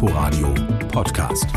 Inforadio 0.00 0.54
Podcast. 0.92 1.48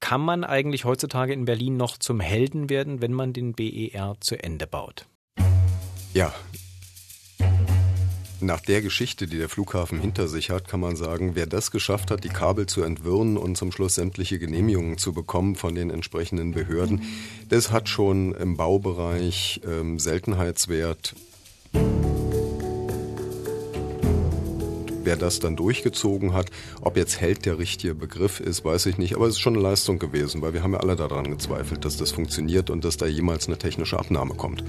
Kann 0.00 0.20
man 0.20 0.42
eigentlich 0.42 0.84
heutzutage 0.84 1.32
in 1.32 1.44
Berlin 1.44 1.76
noch 1.76 1.98
zum 1.98 2.18
Helden 2.18 2.68
werden, 2.68 3.00
wenn 3.00 3.12
man 3.12 3.32
den 3.32 3.52
BER 3.52 4.16
zu 4.18 4.34
Ende 4.42 4.66
baut? 4.66 5.06
Ja. 6.12 6.34
Nach 8.40 8.58
der 8.58 8.82
Geschichte, 8.82 9.28
die 9.28 9.38
der 9.38 9.48
Flughafen 9.48 10.00
hinter 10.00 10.26
sich 10.26 10.50
hat, 10.50 10.66
kann 10.66 10.80
man 10.80 10.96
sagen, 10.96 11.36
wer 11.36 11.46
das 11.46 11.70
geschafft 11.70 12.10
hat, 12.10 12.24
die 12.24 12.28
Kabel 12.28 12.66
zu 12.66 12.82
entwirren 12.82 13.36
und 13.36 13.56
zum 13.56 13.70
Schluss 13.70 13.94
sämtliche 13.94 14.40
Genehmigungen 14.40 14.98
zu 14.98 15.12
bekommen 15.12 15.54
von 15.54 15.76
den 15.76 15.90
entsprechenden 15.90 16.50
Behörden, 16.50 17.02
das 17.48 17.70
hat 17.70 17.88
schon 17.88 18.34
im 18.34 18.56
Baubereich 18.56 19.60
ähm, 19.64 20.00
Seltenheitswert. 20.00 21.14
Wer 25.10 25.16
das 25.16 25.40
dann 25.40 25.56
durchgezogen 25.56 26.34
hat, 26.34 26.52
ob 26.82 26.96
jetzt 26.96 27.20
Held 27.20 27.44
der 27.44 27.58
richtige 27.58 27.96
Begriff 27.96 28.38
ist, 28.38 28.64
weiß 28.64 28.86
ich 28.86 28.96
nicht, 28.96 29.16
aber 29.16 29.26
es 29.26 29.32
ist 29.34 29.40
schon 29.40 29.54
eine 29.54 29.62
Leistung 29.64 29.98
gewesen, 29.98 30.40
weil 30.40 30.52
wir 30.52 30.62
haben 30.62 30.72
ja 30.72 30.78
alle 30.78 30.94
daran 30.94 31.28
gezweifelt, 31.28 31.84
dass 31.84 31.96
das 31.96 32.12
funktioniert 32.12 32.70
und 32.70 32.84
dass 32.84 32.96
da 32.96 33.06
jemals 33.06 33.48
eine 33.48 33.58
technische 33.58 33.98
Abnahme 33.98 34.34
kommt. 34.34 34.62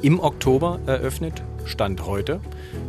Im 0.00 0.20
Oktober 0.20 0.78
eröffnet, 0.86 1.42
Stand 1.64 2.06
heute, 2.06 2.40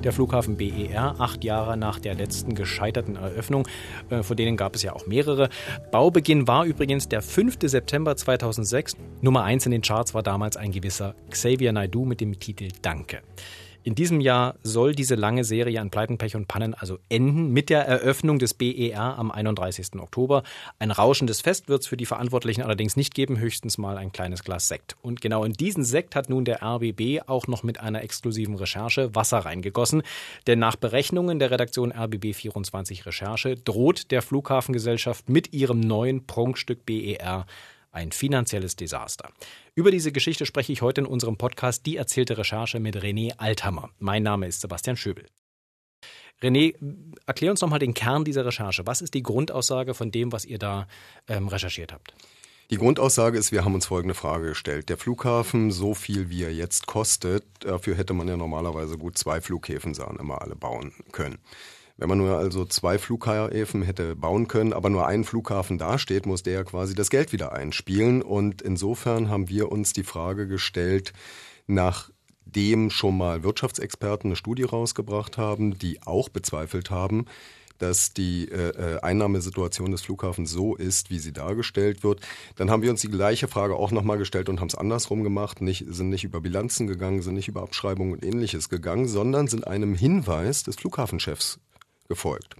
der 0.04 0.14
Flughafen 0.14 0.58
BER, 0.58 1.16
acht 1.18 1.44
Jahre 1.44 1.76
nach 1.76 1.98
der 1.98 2.14
letzten 2.14 2.54
gescheiterten 2.54 3.16
Eröffnung. 3.16 3.68
Äh, 4.12 4.22
von 4.22 4.38
denen 4.38 4.58
gab 4.58 4.76
es 4.76 4.84
ja 4.84 4.94
auch 4.94 5.08
mehrere. 5.08 5.50
Baubeginn 5.92 6.48
war 6.48 6.66
übrigens 6.66 7.10
der 7.10 7.24
5. 7.24 7.58
September 7.64 8.16
2006. 8.16 8.96
Nummer 9.22 9.44
1 9.44 9.66
in 9.66 9.72
den 9.72 9.82
Charts 9.82 10.14
war 10.14 10.22
damals 10.22 10.56
ein 10.56 10.72
gewisser 10.72 11.16
Xavier 11.32 11.74
Naidu 11.74 12.06
mit 12.06 12.22
dem 12.22 12.40
Titel 12.40 12.68
Danke. 12.84 13.22
In 13.84 13.96
diesem 13.96 14.20
Jahr 14.20 14.56
soll 14.62 14.94
diese 14.94 15.16
lange 15.16 15.46
Serie 15.46 15.80
an 15.80 15.90
Pleiten, 15.90 16.18
Pech 16.18 16.36
und 16.36 16.50
Pannen 16.50 16.74
also 16.74 17.00
enden 17.08 17.54
mit 17.54 17.70
der 17.70 17.88
Eröffnung 17.88 18.38
des 18.38 18.54
BER 18.54 19.18
am 19.18 19.32
31. 19.32 19.96
Oktober. 20.00 20.44
Ein 20.80 20.92
rauschendes 20.92 21.40
Fest 21.40 21.70
wird 21.70 21.84
es 21.84 21.88
für 21.88 21.96
die 21.96 22.06
Verantwortlichen 22.06 22.62
allerdings 22.62 22.98
nicht 22.98 23.16
geben, 23.16 23.40
höchstens 23.40 23.78
mal 23.78 23.98
ein 23.98 24.12
kleines 24.12 24.44
Glas 24.44 24.68
Sekt. 24.68 24.98
Und 25.02 25.22
genau 25.22 25.46
in 25.46 25.54
diesen 25.54 25.86
Sekt 25.86 26.18
hat 26.18 26.30
nun 26.30 26.44
der 26.44 26.62
RBB 26.62 27.22
auch 27.28 27.48
noch 27.48 27.64
mit 27.64 27.80
einer 27.80 28.04
exklusiven 28.04 28.56
Recherche 28.56 29.16
Wasser 29.16 29.40
reingegossen. 29.40 30.04
Denn 30.46 30.60
nach 30.60 30.76
Berechnungen 30.76 31.40
der 31.40 31.50
Redaktion 31.50 31.94
RBB 31.94 32.34
24 32.34 33.06
Recherche 33.06 33.56
droht 33.56 34.12
der 34.12 34.22
Flughafengesellschaft 34.22 35.30
mit 35.30 35.54
ihrem 35.54 35.80
neuen 35.80 36.28
Prunkstück 36.28 36.86
BER 36.86 37.46
ein 37.92 38.12
finanzielles 38.12 38.76
Desaster. 38.76 39.30
Über 39.76 39.92
diese 39.92 40.12
Geschichte 40.12 40.46
spreche 40.46 40.72
ich 40.72 40.82
heute 40.82 41.02
in 41.02 41.08
unserem 41.08 41.38
Podcast 41.38 41.86
Die 41.86 41.98
erzählte 41.98 42.38
Recherche 42.38 42.80
mit 42.80 42.98
René 42.98 43.34
Althammer. 43.38 43.90
Mein 44.00 44.24
Name 44.24 44.48
ist 44.48 44.62
Sebastian 44.62 44.98
Schöbel. 44.98 45.26
René, 46.42 46.74
erklär 47.26 47.52
uns 47.52 47.62
nochmal 47.62 47.80
den 47.80 47.94
Kern 47.94 48.24
dieser 48.24 48.46
Recherche. 48.46 48.86
Was 48.86 49.02
ist 49.02 49.14
die 49.14 49.24
Grundaussage 49.24 49.94
von 49.94 50.12
dem, 50.12 50.32
was 50.32 50.46
ihr 50.46 50.58
da 50.58 50.88
ähm, 51.28 51.48
recherchiert 51.50 51.92
habt? 51.92 52.14
Die 52.72 52.78
Grundaussage 52.78 53.38
ist, 53.38 53.52
wir 53.52 53.66
haben 53.66 53.74
uns 53.74 53.88
folgende 53.88 54.14
Frage 54.14 54.50
gestellt. 54.50 54.90
Der 54.90 54.98
Flughafen, 54.98 55.72
so 55.72 55.96
viel 55.96 56.30
wie 56.30 56.44
er 56.44 56.54
jetzt 56.54 56.86
kostet, 56.86 57.44
dafür 57.62 57.96
hätte 57.96 58.14
man 58.14 58.28
ja 58.28 58.38
normalerweise 58.38 58.98
gut 58.98 59.18
zwei 59.18 59.42
Flughäfen, 59.42 59.96
sagen 59.96 60.18
immer 60.20 60.42
alle, 60.44 60.56
bauen 60.56 60.94
können. 61.12 61.40
Wenn 62.00 62.08
man 62.08 62.18
nur 62.18 62.38
also 62.38 62.64
zwei 62.64 62.98
Flughäfen 62.98 63.82
hätte 63.82 64.16
bauen 64.16 64.48
können, 64.48 64.72
aber 64.72 64.90
nur 64.90 65.06
ein 65.06 65.26
Flughafen 65.26 65.78
dasteht, 65.78 66.26
muss 66.26 66.44
der 66.44 66.54
ja 66.54 66.64
quasi 66.64 66.96
das 66.96 67.10
Geld 67.10 67.34
wieder 67.34 67.52
einspielen. 67.52 68.22
Und 68.22 68.62
insofern 68.62 69.30
haben 69.30 69.50
wir 69.50 69.70
uns 69.70 69.92
die 69.92 70.06
Frage 70.06 70.48
gestellt, 70.48 71.12
nachdem 71.68 72.90
schon 72.90 73.18
mal 73.18 73.44
Wirtschaftsexperten 73.44 74.30
eine 74.30 74.38
Studie 74.38 74.64
rausgebracht 74.64 75.38
haben, 75.38 75.78
die 75.78 76.02
auch 76.02 76.30
bezweifelt 76.30 76.90
haben, 76.90 77.26
dass 77.80 78.14
die 78.14 78.48
äh, 78.50 78.70
äh 78.70 79.00
Einnahmesituation 79.02 79.92
des 79.92 80.02
Flughafens 80.02 80.52
so 80.52 80.76
ist, 80.76 81.10
wie 81.10 81.20
sie 81.20 81.34
dargestellt 81.34 82.02
wird. 82.02 82.22
Dann 82.56 82.72
haben 82.72 82.82
wir 82.82 82.92
uns 82.92 83.02
die 83.02 83.12
gleiche 83.12 83.50
Frage 83.50 83.76
auch 83.76 83.92
nochmal 83.92 84.18
gestellt 84.18 84.48
und 84.48 84.62
haben 84.62 84.70
es 84.70 84.76
andersrum 84.76 85.24
gemacht, 85.24 85.60
nicht, 85.60 85.84
sind 85.90 86.08
nicht 86.08 86.24
über 86.24 86.40
Bilanzen 86.40 86.88
gegangen, 86.88 87.22
sind 87.22 87.34
nicht 87.34 87.50
über 87.50 87.62
Abschreibungen 87.62 88.14
und 88.14 88.24
ähnliches 88.24 88.70
gegangen, 88.70 89.10
sondern 89.10 89.48
sind 89.48 89.68
einem 89.68 89.96
Hinweis 89.96 90.64
des 90.64 90.78
Flughafenchefs 90.78 91.60
gefolgt. 92.10 92.56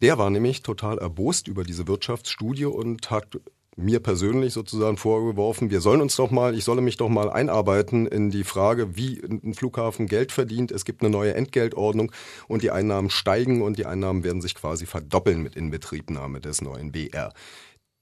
Der 0.00 0.18
war 0.18 0.30
nämlich 0.30 0.62
total 0.62 0.98
erbost 0.98 1.48
über 1.48 1.64
diese 1.64 1.88
Wirtschaftsstudie 1.88 2.66
und 2.66 3.10
hat 3.10 3.40
mir 3.76 4.00
persönlich 4.00 4.52
sozusagen 4.52 4.96
vorgeworfen, 4.96 5.70
wir 5.70 5.80
sollen 5.80 6.00
uns 6.00 6.14
doch 6.14 6.30
mal, 6.30 6.54
ich 6.54 6.64
solle 6.64 6.80
mich 6.80 6.96
doch 6.96 7.08
mal 7.08 7.28
einarbeiten 7.28 8.06
in 8.06 8.30
die 8.30 8.44
Frage, 8.44 8.96
wie 8.96 9.20
ein 9.20 9.54
Flughafen 9.54 10.06
Geld 10.06 10.30
verdient. 10.30 10.70
Es 10.70 10.84
gibt 10.84 11.02
eine 11.02 11.10
neue 11.10 11.34
Entgeltordnung 11.34 12.12
und 12.46 12.62
die 12.62 12.70
Einnahmen 12.70 13.10
steigen 13.10 13.62
und 13.62 13.78
die 13.78 13.86
Einnahmen 13.86 14.22
werden 14.22 14.42
sich 14.42 14.54
quasi 14.54 14.86
verdoppeln 14.86 15.42
mit 15.42 15.56
Inbetriebnahme 15.56 16.40
des 16.40 16.60
neuen 16.60 16.92
BR. 16.92 17.32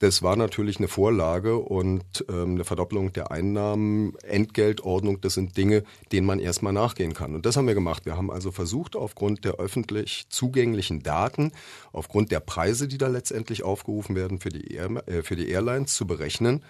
Das 0.03 0.21
war 0.21 0.35
natürlich 0.35 0.79
eine 0.79 0.89
Vorlage 0.89 1.55
und 1.55 2.25
ähm, 2.27 2.55
eine 2.55 2.65
Verdopplung 2.65 3.13
der 3.13 3.31
Einnahmen, 3.31 4.17
Entgeltordnung, 4.23 5.21
das 5.21 5.35
sind 5.35 5.55
Dinge, 5.55 5.85
denen 6.11 6.27
man 6.27 6.39
erstmal 6.39 6.73
nachgehen 6.73 7.13
kann. 7.13 7.33
Und 7.33 7.45
das 7.45 7.55
haben 7.55 7.67
wir 7.67 7.73
gemacht. 7.73 8.05
Wir 8.05 8.17
haben 8.17 8.29
also 8.29 8.51
versucht, 8.51 8.97
aufgrund 8.97 9.45
der 9.45 9.61
öffentlich 9.61 10.25
zugänglichen 10.27 11.03
Daten, 11.03 11.53
aufgrund 11.93 12.33
der 12.33 12.41
Preise, 12.41 12.89
die 12.89 12.97
da 12.97 13.07
letztendlich 13.07 13.63
aufgerufen 13.63 14.13
werden 14.13 14.41
für 14.41 14.49
die, 14.49 14.73
Air, 14.73 15.07
äh, 15.07 15.23
für 15.23 15.37
die 15.37 15.47
Airlines, 15.47 15.95
zu 15.95 16.05
berechnen 16.05 16.65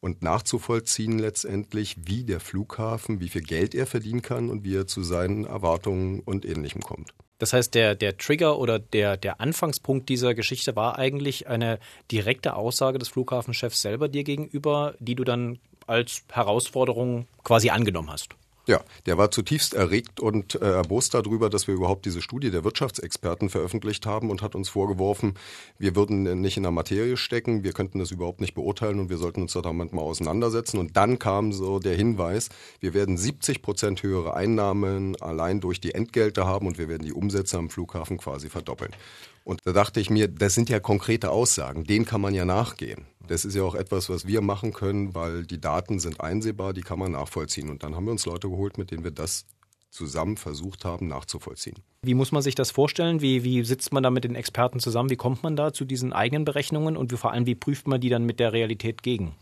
und 0.00 0.20
nachzuvollziehen 0.20 1.18
letztendlich, 1.18 1.96
wie 2.04 2.24
der 2.24 2.38
Flughafen, 2.38 3.18
wie 3.18 3.30
viel 3.30 3.44
Geld 3.44 3.74
er 3.74 3.86
verdienen 3.86 4.20
kann 4.20 4.50
und 4.50 4.62
wie 4.62 4.76
er 4.76 4.86
zu 4.86 5.02
seinen 5.02 5.46
Erwartungen 5.46 6.20
und 6.20 6.44
Ähnlichem 6.44 6.82
kommt. 6.82 7.14
Das 7.38 7.52
heißt, 7.52 7.74
der, 7.74 7.94
der 7.94 8.16
Trigger 8.16 8.58
oder 8.58 8.78
der, 8.78 9.16
der 9.16 9.40
Anfangspunkt 9.40 10.08
dieser 10.08 10.34
Geschichte 10.34 10.76
war 10.76 10.98
eigentlich 10.98 11.48
eine 11.48 11.78
direkte 12.10 12.54
Aussage 12.54 12.98
des 12.98 13.08
Flughafenchefs 13.08 13.82
selber 13.82 14.08
dir 14.08 14.24
gegenüber, 14.24 14.94
die 15.00 15.14
du 15.14 15.24
dann 15.24 15.58
als 15.86 16.24
Herausforderung 16.32 17.26
quasi 17.42 17.70
angenommen 17.70 18.10
hast. 18.10 18.36
Ja, 18.66 18.80
der 19.04 19.18
war 19.18 19.30
zutiefst 19.30 19.74
erregt 19.74 20.20
und 20.20 20.54
äh, 20.54 20.72
erbost 20.72 21.12
darüber, 21.12 21.50
dass 21.50 21.66
wir 21.66 21.74
überhaupt 21.74 22.06
diese 22.06 22.22
Studie 22.22 22.50
der 22.50 22.64
Wirtschaftsexperten 22.64 23.50
veröffentlicht 23.50 24.06
haben 24.06 24.30
und 24.30 24.40
hat 24.40 24.54
uns 24.54 24.70
vorgeworfen, 24.70 25.34
wir 25.78 25.94
würden 25.94 26.40
nicht 26.40 26.56
in 26.56 26.62
der 26.62 26.72
Materie 26.72 27.18
stecken, 27.18 27.62
wir 27.62 27.74
könnten 27.74 27.98
das 27.98 28.10
überhaupt 28.10 28.40
nicht 28.40 28.54
beurteilen 28.54 29.00
und 29.00 29.10
wir 29.10 29.18
sollten 29.18 29.42
uns 29.42 29.52
damit 29.52 29.92
mal 29.92 30.00
auseinandersetzen. 30.00 30.78
Und 30.78 30.96
dann 30.96 31.18
kam 31.18 31.52
so 31.52 31.78
der 31.78 31.94
Hinweis, 31.94 32.48
wir 32.80 32.94
werden 32.94 33.18
70 33.18 33.60
Prozent 33.60 34.02
höhere 34.02 34.34
Einnahmen 34.34 35.20
allein 35.20 35.60
durch 35.60 35.80
die 35.80 35.94
Entgelte 35.94 36.46
haben 36.46 36.66
und 36.66 36.78
wir 36.78 36.88
werden 36.88 37.04
die 37.04 37.12
Umsätze 37.12 37.58
am 37.58 37.68
Flughafen 37.68 38.16
quasi 38.16 38.48
verdoppeln. 38.48 38.92
Und 39.44 39.60
da 39.64 39.72
dachte 39.72 40.00
ich 40.00 40.08
mir, 40.08 40.26
das 40.28 40.54
sind 40.54 40.70
ja 40.70 40.80
konkrete 40.80 41.30
Aussagen, 41.30 41.84
denen 41.84 42.06
kann 42.06 42.22
man 42.22 42.32
ja 42.32 42.46
nachgehen. 42.46 43.04
Das 43.28 43.44
ist 43.44 43.54
ja 43.54 43.62
auch 43.62 43.74
etwas, 43.74 44.08
was 44.08 44.26
wir 44.26 44.40
machen 44.40 44.72
können, 44.72 45.14
weil 45.14 45.44
die 45.44 45.60
Daten 45.60 45.98
sind 45.98 46.20
einsehbar, 46.20 46.72
die 46.72 46.82
kann 46.82 46.98
man 46.98 47.12
nachvollziehen. 47.12 47.70
Und 47.70 47.82
dann 47.82 47.94
haben 47.94 48.04
wir 48.04 48.12
uns 48.12 48.26
Leute 48.26 48.48
geholt, 48.48 48.78
mit 48.78 48.90
denen 48.90 49.04
wir 49.04 49.10
das 49.10 49.46
zusammen 49.90 50.36
versucht 50.36 50.84
haben 50.84 51.06
nachzuvollziehen. 51.06 51.76
Wie 52.02 52.14
muss 52.14 52.32
man 52.32 52.42
sich 52.42 52.54
das 52.54 52.70
vorstellen? 52.72 53.20
Wie, 53.20 53.44
wie 53.44 53.64
sitzt 53.64 53.92
man 53.92 54.02
da 54.02 54.10
mit 54.10 54.24
den 54.24 54.34
Experten 54.34 54.80
zusammen? 54.80 55.08
Wie 55.08 55.16
kommt 55.16 55.42
man 55.42 55.56
da 55.56 55.72
zu 55.72 55.84
diesen 55.84 56.12
eigenen 56.12 56.44
Berechnungen 56.44 56.96
und 56.96 57.12
wie, 57.12 57.16
vor 57.16 57.30
allem, 57.30 57.46
wie 57.46 57.54
prüft 57.54 57.86
man 57.86 58.00
die 58.00 58.08
dann 58.08 58.24
mit 58.24 58.40
der 58.40 58.52
Realität 58.52 59.02
gegen? 59.02 59.34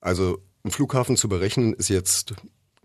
Also 0.00 0.38
einen 0.62 0.70
Flughafen 0.70 1.16
zu 1.16 1.28
berechnen 1.28 1.72
ist 1.72 1.88
jetzt 1.88 2.34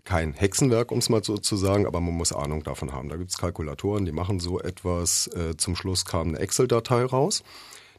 kein 0.04 0.32
Hexenwerk, 0.32 0.90
um 0.90 0.98
es 0.98 1.10
mal 1.10 1.22
so 1.22 1.36
zu 1.36 1.56
sagen, 1.56 1.86
aber 1.86 2.00
man 2.00 2.14
muss 2.14 2.32
Ahnung 2.32 2.62
davon 2.62 2.92
haben. 2.92 3.10
Da 3.10 3.16
gibt 3.16 3.30
es 3.30 3.38
Kalkulatoren, 3.38 4.06
die 4.06 4.12
machen 4.12 4.40
so 4.40 4.58
etwas. 4.58 5.28
Äh, 5.28 5.56
zum 5.56 5.76
Schluss 5.76 6.06
kam 6.06 6.28
eine 6.28 6.38
Excel-Datei 6.38 7.04
raus. 7.04 7.42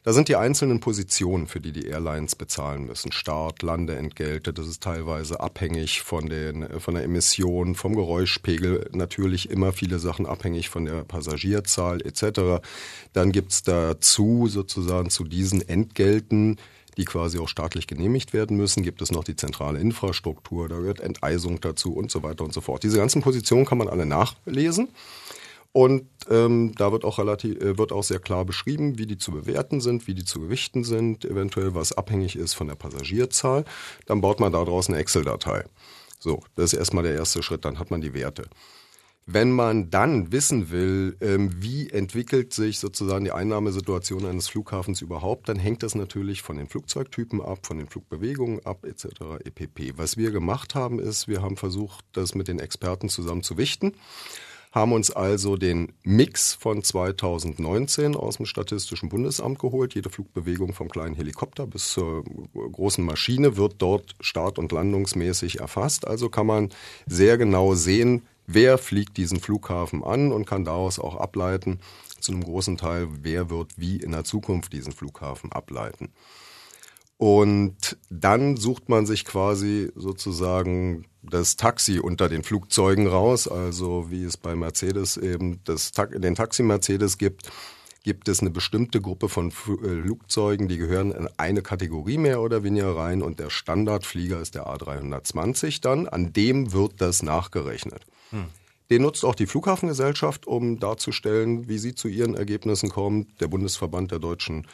Da 0.04 0.12
sind 0.12 0.26
die 0.26 0.34
einzelnen 0.34 0.80
Positionen, 0.80 1.46
für 1.46 1.60
die 1.60 1.70
die 1.70 1.86
Airlines 1.86 2.34
bezahlen 2.34 2.86
müssen. 2.86 3.12
Start, 3.12 3.62
Landeentgelte, 3.62 4.52
das 4.52 4.66
ist 4.66 4.82
teilweise 4.82 5.38
abhängig 5.38 6.02
von, 6.02 6.28
den, 6.28 6.80
von 6.80 6.94
der 6.94 7.04
Emission, 7.04 7.76
vom 7.76 7.94
Geräuschpegel, 7.94 8.90
natürlich 8.92 9.48
immer 9.48 9.72
viele 9.72 10.00
Sachen 10.00 10.26
abhängig 10.26 10.70
von 10.70 10.86
der 10.86 11.04
Passagierzahl 11.04 12.02
etc. 12.02 12.64
Dann 13.12 13.30
gibt's 13.30 13.62
dazu 13.62 14.48
sozusagen 14.48 15.08
zu 15.08 15.22
diesen 15.22 15.66
Entgelten 15.68 16.58
die 16.98 17.06
quasi 17.06 17.38
auch 17.38 17.48
staatlich 17.48 17.86
genehmigt 17.86 18.34
werden 18.34 18.58
müssen, 18.58 18.82
gibt 18.82 19.00
es 19.00 19.10
noch 19.12 19.24
die 19.24 19.34
zentrale 19.34 19.78
Infrastruktur, 19.78 20.68
da 20.68 20.76
gehört 20.76 21.00
Enteisung 21.00 21.58
dazu 21.58 21.94
und 21.94 22.10
so 22.10 22.22
weiter 22.22 22.44
und 22.44 22.52
so 22.52 22.60
fort. 22.60 22.82
Diese 22.82 22.98
ganzen 22.98 23.22
Positionen 23.22 23.64
kann 23.64 23.78
man 23.78 23.88
alle 23.88 24.04
nachlesen. 24.04 24.88
Und 25.72 26.06
ähm, 26.28 26.74
da 26.76 26.92
wird 26.92 27.04
auch 27.04 27.18
relativ, 27.18 27.58
äh, 27.60 27.78
wird 27.78 27.92
auch 27.92 28.02
sehr 28.04 28.18
klar 28.18 28.44
beschrieben, 28.44 28.98
wie 28.98 29.06
die 29.06 29.16
zu 29.16 29.32
bewerten 29.32 29.80
sind, 29.80 30.06
wie 30.06 30.14
die 30.14 30.24
zu 30.24 30.40
gewichten 30.40 30.84
sind, 30.84 31.24
eventuell 31.24 31.74
was 31.74 31.92
abhängig 31.92 32.36
ist 32.36 32.52
von 32.52 32.68
der 32.68 32.74
Passagierzahl. 32.74 33.64
Dann 34.06 34.20
baut 34.20 34.38
man 34.38 34.52
daraus 34.52 34.88
eine 34.88 34.98
Excel-Datei. 34.98 35.64
So, 36.18 36.42
das 36.56 36.72
ist 36.72 36.78
erstmal 36.78 37.04
der 37.04 37.14
erste 37.14 37.42
Schritt, 37.42 37.64
dann 37.64 37.78
hat 37.78 37.90
man 37.90 38.02
die 38.02 38.12
Werte. 38.12 38.44
Wenn 39.24 39.52
man 39.52 39.88
dann 39.88 40.30
wissen 40.30 40.70
will, 40.70 41.16
ähm, 41.20 41.50
wie 41.62 41.88
entwickelt 41.88 42.52
sich 42.52 42.78
sozusagen 42.78 43.24
die 43.24 43.32
Einnahmesituation 43.32 44.26
eines 44.26 44.48
Flughafens 44.48 45.00
überhaupt, 45.00 45.48
dann 45.48 45.58
hängt 45.58 45.82
das 45.84 45.94
natürlich 45.94 46.42
von 46.42 46.56
den 46.56 46.68
Flugzeugtypen 46.68 47.40
ab, 47.40 47.64
von 47.64 47.78
den 47.78 47.88
Flugbewegungen 47.88 48.66
ab, 48.66 48.84
etc. 48.84 49.06
epp. 49.44 49.96
Was 49.96 50.16
wir 50.16 50.32
gemacht 50.32 50.74
haben, 50.74 50.98
ist, 50.98 51.28
wir 51.28 51.40
haben 51.40 51.56
versucht, 51.56 52.04
das 52.12 52.34
mit 52.34 52.48
den 52.48 52.58
Experten 52.58 53.08
zusammen 53.08 53.42
zu 53.42 53.56
wichten 53.56 53.94
haben 54.72 54.92
uns 54.92 55.10
also 55.10 55.56
den 55.56 55.92
Mix 56.02 56.54
von 56.54 56.82
2019 56.82 58.16
aus 58.16 58.38
dem 58.38 58.46
Statistischen 58.46 59.10
Bundesamt 59.10 59.58
geholt. 59.58 59.94
Jede 59.94 60.08
Flugbewegung 60.08 60.72
vom 60.72 60.88
kleinen 60.88 61.14
Helikopter 61.14 61.66
bis 61.66 61.92
zur 61.92 62.24
großen 62.54 63.04
Maschine 63.04 63.58
wird 63.58 63.74
dort 63.78 64.14
start- 64.20 64.58
und 64.58 64.72
landungsmäßig 64.72 65.60
erfasst. 65.60 66.06
Also 66.06 66.30
kann 66.30 66.46
man 66.46 66.70
sehr 67.06 67.36
genau 67.36 67.74
sehen, 67.74 68.22
wer 68.46 68.78
fliegt 68.78 69.18
diesen 69.18 69.40
Flughafen 69.40 70.02
an 70.02 70.32
und 70.32 70.46
kann 70.46 70.64
daraus 70.64 70.98
auch 70.98 71.16
ableiten, 71.16 71.78
zu 72.18 72.32
einem 72.32 72.44
großen 72.44 72.78
Teil, 72.78 73.08
wer 73.22 73.50
wird 73.50 73.72
wie 73.76 73.96
in 73.96 74.12
der 74.12 74.24
Zukunft 74.24 74.72
diesen 74.72 74.92
Flughafen 74.92 75.52
ableiten. 75.52 76.12
Und 77.22 77.96
dann 78.10 78.56
sucht 78.56 78.88
man 78.88 79.06
sich 79.06 79.24
quasi 79.24 79.92
sozusagen 79.94 81.04
das 81.22 81.54
Taxi 81.54 82.00
unter 82.00 82.28
den 82.28 82.42
Flugzeugen 82.42 83.06
raus, 83.06 83.46
also 83.46 84.10
wie 84.10 84.24
es 84.24 84.36
bei 84.36 84.56
Mercedes 84.56 85.18
eben 85.18 85.60
das, 85.62 85.92
den 85.92 86.34
Taxi-Mercedes 86.34 87.18
gibt, 87.18 87.48
gibt 88.02 88.26
es 88.26 88.40
eine 88.40 88.50
bestimmte 88.50 89.00
Gruppe 89.00 89.28
von 89.28 89.50
äh, 89.50 89.52
Flugzeugen, 89.52 90.66
die 90.66 90.78
gehören 90.78 91.12
in 91.12 91.28
eine 91.36 91.62
Kategorie 91.62 92.18
mehr 92.18 92.40
oder 92.40 92.64
weniger 92.64 92.96
rein 92.96 93.22
und 93.22 93.38
der 93.38 93.50
Standardflieger 93.50 94.40
ist 94.40 94.56
der 94.56 94.66
A320 94.66 95.80
dann, 95.80 96.08
an 96.08 96.32
dem 96.32 96.72
wird 96.72 96.94
das 97.00 97.22
nachgerechnet. 97.22 98.04
Hm. 98.30 98.46
Den 98.90 99.02
nutzt 99.02 99.24
auch 99.24 99.36
die 99.36 99.46
Flughafengesellschaft, 99.46 100.48
um 100.48 100.80
darzustellen, 100.80 101.68
wie 101.68 101.78
sie 101.78 101.94
zu 101.94 102.08
ihren 102.08 102.34
Ergebnissen 102.34 102.88
kommt. 102.88 103.40
Der 103.40 103.46
Bundesverband 103.46 104.10
der 104.10 104.18
deutschen 104.18 104.66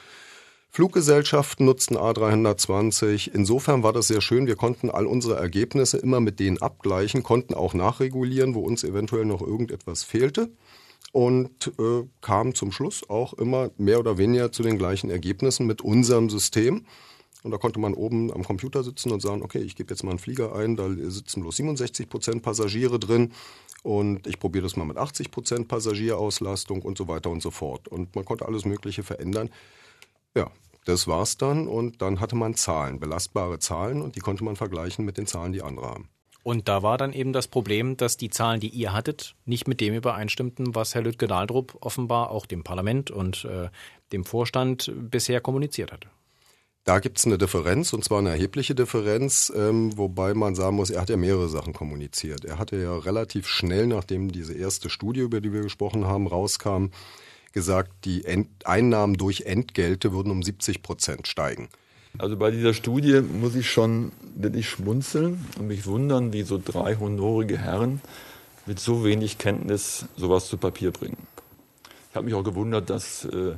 Fluggesellschaften 0.71 1.67
nutzten 1.67 1.97
A320. 1.97 3.31
Insofern 3.33 3.83
war 3.83 3.93
das 3.93 4.09
sehr 4.09 4.21
schön. 4.21 4.47
Wir 4.47 4.57
konnten 4.57 4.91
all 4.91 5.07
unsere 5.07 5.37
Ergebnisse 5.37 5.99
immer 5.99 6.21
mit 6.21 6.39
denen 6.41 6.59
abgleichen, 6.59 7.23
konnten 7.23 7.55
auch 7.55 7.75
nachregulieren, 7.75 8.55
wo 8.55 8.61
uns 8.61 8.85
eventuell 8.85 9.25
noch 9.25 9.41
irgendetwas 9.41 10.05
fehlte 10.05 10.51
und 11.13 11.73
äh, 11.79 12.05
kamen 12.21 12.55
zum 12.55 12.71
Schluss 12.71 13.09
auch 13.09 13.33
immer 13.35 13.71
mehr 13.79 13.99
oder 13.99 14.19
weniger 14.19 14.53
zu 14.53 14.63
den 14.63 14.79
gleichen 14.79 15.11
Ergebnissen 15.11 15.67
mit 15.67 15.83
unserem 15.83 16.31
System. 16.31 16.85
Und 17.45 17.53
da 17.53 17.59
konnte 17.59 17.79
man 17.79 17.95
oben 17.95 18.33
am 18.33 18.45
Computer 18.45 18.83
sitzen 18.83 19.13
und 19.13 19.23
sagen, 19.23 19.43
okay, 19.43 19.61
ich 19.61 19.77
gebe 19.77 19.93
jetzt 19.93 20.03
mal 20.03 20.11
einen 20.11 20.19
Flieger 20.19 20.55
ein, 20.55 20.77
da 20.77 20.89
sitzen 20.89 21.43
bloß 21.43 21.57
67 21.57 22.09
Prozent 22.09 22.43
Passagiere 22.43 22.99
drin 22.99 23.33
und 23.85 24.27
ich 24.27 24.41
probiere 24.41 24.65
das 24.65 24.77
mal 24.77 24.85
mit 24.85 24.97
80 24.97 25.31
Prozent 25.31 25.69
Passagierauslastung 25.69 26.83
und 26.83 26.99
so 26.99 27.07
weiter 27.09 27.31
und 27.31 27.41
so 27.41 27.51
fort. 27.51 27.89
Und 27.89 28.15
man 28.17 28.25
konnte 28.25 28.47
alles 28.47 28.65
Mögliche 28.65 29.05
verändern. 29.05 29.51
Ja, 30.39 30.53
das 30.85 31.09
war's 31.09 31.37
dann 31.37 31.67
und 31.67 32.01
dann 32.01 32.21
hatte 32.21 32.37
man 32.37 32.55
Zahlen, 32.55 33.01
belastbare 33.01 33.59
Zahlen 33.59 34.01
und 34.01 34.15
die 34.15 34.21
konnte 34.21 34.45
man 34.45 34.55
vergleichen 34.55 35.05
mit 35.05 35.19
den 35.19 35.27
Zahlen, 35.27 35.53
die 35.53 35.63
andere 35.63 35.87
haben. 35.87 36.09
Und 36.45 36.69
da 36.69 36.85
war 36.85 36.97
dann 36.97 37.13
eben 37.13 37.33
das 37.33 37.49
Problem, 37.49 37.97
dass 37.97 38.17
die 38.17 38.31
Zahlen, 38.31 38.61
die 38.61 38.69
ihr 38.69 38.93
hattet, 38.93 39.35
nicht 39.47 39.67
mit 39.67 39.81
dem 39.81 39.95
übereinstimmten, 39.95 40.77
was 40.77 40.95
Herr 40.95 41.03
Lüttke-Dahldrup 41.03 41.77
offenbar 41.81 42.31
auch 42.31 42.47
dem 42.47 42.63
Parlament 42.63 43.11
und 43.11 43.45
äh, 43.47 43.69
dem 44.13 44.25
Vorstand 44.25 44.93
bisher 45.11 45.41
kommuniziert 45.41 45.91
hatte. 45.91 46.09
Da 46.85 47.01
gibt 47.01 47.19
es 47.19 47.27
eine 47.27 47.37
Differenz, 47.37 47.93
und 47.93 48.05
zwar 48.05 48.21
eine 48.21 48.31
erhebliche 48.31 48.77
Differenz, 48.77 49.53
ähm, 49.55 49.99
wobei 49.99 50.35
man 50.35 50.55
sagen 50.55 50.77
muss, 50.77 50.91
er 50.91 51.01
hat 51.01 51.11
ja 51.11 51.17
mehrere 51.17 51.49
Sachen 51.49 51.73
kommuniziert. 51.73 52.45
Er 52.45 52.59
hatte 52.59 52.81
ja 52.81 52.97
relativ 52.97 53.49
schnell, 53.49 53.89
nachdem 53.89 54.31
diese 54.31 54.55
erste 54.55 54.89
Studie, 54.89 55.21
über 55.21 55.41
die 55.41 55.53
wir 55.53 55.63
gesprochen 55.63 56.07
haben, 56.07 56.29
rauskam, 56.29 56.87
gesagt, 57.59 57.91
die 58.05 58.25
Ent 58.25 58.49
Einnahmen 58.65 59.15
durch 59.15 59.41
Entgelte 59.41 60.13
würden 60.13 60.31
um 60.31 60.45
70 60.45 60.81
Prozent 60.81 61.27
steigen. 61.27 61.69
Also 62.17 62.37
bei 62.37 62.53
dieser 62.53 62.73
Studie 62.73 63.21
muss 63.21 63.57
ich 63.57 63.69
schon 63.69 64.13
wirklich 64.37 64.69
schmunzeln 64.69 65.45
und 65.59 65.67
mich 65.67 65.85
wundern, 65.87 66.33
wie 66.33 66.43
so 66.43 66.61
drei 66.65 66.95
honorige 66.95 67.59
Herren 67.59 68.01
mit 68.65 68.79
so 68.79 69.05
wenig 69.05 69.39
Kenntnis 69.39 70.05
sowas 70.17 70.47
zu 70.47 70.57
Papier 70.57 70.93
bringen. 70.93 71.17
Ich 72.11 72.17
habe 72.17 72.27
mich 72.27 72.35
auch 72.35 72.45
gewundert, 72.45 72.91
dass 72.91 73.25
äh, 73.25 73.57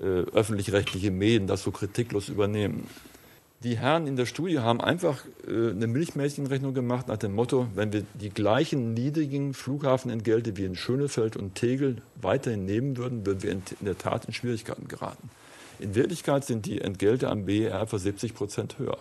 äh, 0.00 0.04
öffentlich-rechtliche 0.32 1.10
Medien 1.10 1.48
das 1.48 1.64
so 1.64 1.72
kritiklos 1.72 2.28
übernehmen. 2.28 2.86
Die 3.62 3.78
Herren 3.78 4.06
in 4.06 4.16
der 4.16 4.26
Studie 4.26 4.58
haben 4.58 4.80
einfach 4.80 5.24
äh, 5.46 5.70
eine 5.70 5.86
Milchmädchenrechnung 5.86 6.74
gemacht 6.74 7.08
nach 7.08 7.16
dem 7.16 7.34
Motto, 7.34 7.66
wenn 7.74 7.92
wir 7.92 8.04
die 8.14 8.28
gleichen 8.28 8.92
niedrigen 8.92 9.54
Flughafenentgelte 9.54 10.56
wie 10.56 10.64
in 10.64 10.76
Schönefeld 10.76 11.36
und 11.36 11.54
Tegel 11.54 12.02
weiterhin 12.20 12.66
nehmen 12.66 12.96
würden, 12.96 13.24
würden 13.24 13.42
wir 13.42 13.52
in, 13.52 13.62
in 13.80 13.86
der 13.86 13.96
Tat 13.96 14.26
in 14.26 14.34
Schwierigkeiten 14.34 14.88
geraten. 14.88 15.30
In 15.78 15.94
Wirklichkeit 15.94 16.44
sind 16.44 16.66
die 16.66 16.80
Entgelte 16.80 17.30
am 17.30 17.46
BER 17.46 17.86
für 17.86 17.98
70 17.98 18.34
Prozent 18.34 18.78
höher. 18.78 18.98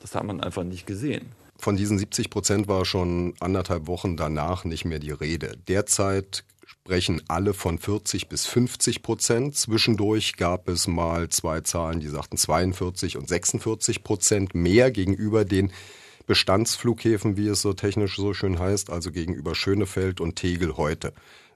Das 0.00 0.14
hat 0.14 0.24
man 0.24 0.40
einfach 0.40 0.64
nicht 0.64 0.86
gesehen. 0.86 1.26
Von 1.58 1.76
diesen 1.76 1.98
70 1.98 2.30
Prozent 2.30 2.68
war 2.68 2.84
schon 2.84 3.34
anderthalb 3.40 3.86
Wochen 3.86 4.16
danach 4.16 4.64
nicht 4.64 4.84
mehr 4.84 4.98
die 4.98 5.10
Rede. 5.10 5.56
Derzeit 5.68 6.44
sprechen 6.66 7.22
alle 7.28 7.54
von 7.54 7.78
40 7.78 8.28
bis 8.28 8.46
50 8.46 9.02
Prozent. 9.02 9.56
Zwischendurch 9.56 10.36
gab 10.36 10.68
es 10.68 10.88
mal 10.88 11.28
zwei 11.28 11.60
Zahlen, 11.60 12.00
die 12.00 12.08
sagten 12.08 12.36
42 12.36 13.16
und 13.16 13.28
46 13.28 14.02
Prozent 14.02 14.54
mehr 14.54 14.90
gegenüber 14.90 15.44
den 15.44 15.72
Bestandsflughäfen, 16.26 17.36
wie 17.36 17.48
es 17.48 17.62
so 17.62 17.72
technisch 17.72 18.16
so 18.16 18.34
schön 18.34 18.58
heißt, 18.58 18.90
also 18.90 19.12
gegenüber 19.12 19.54
Schönefeld 19.54 20.20
und 20.20 20.36
Tegel 20.36 20.76
heute 20.76 21.12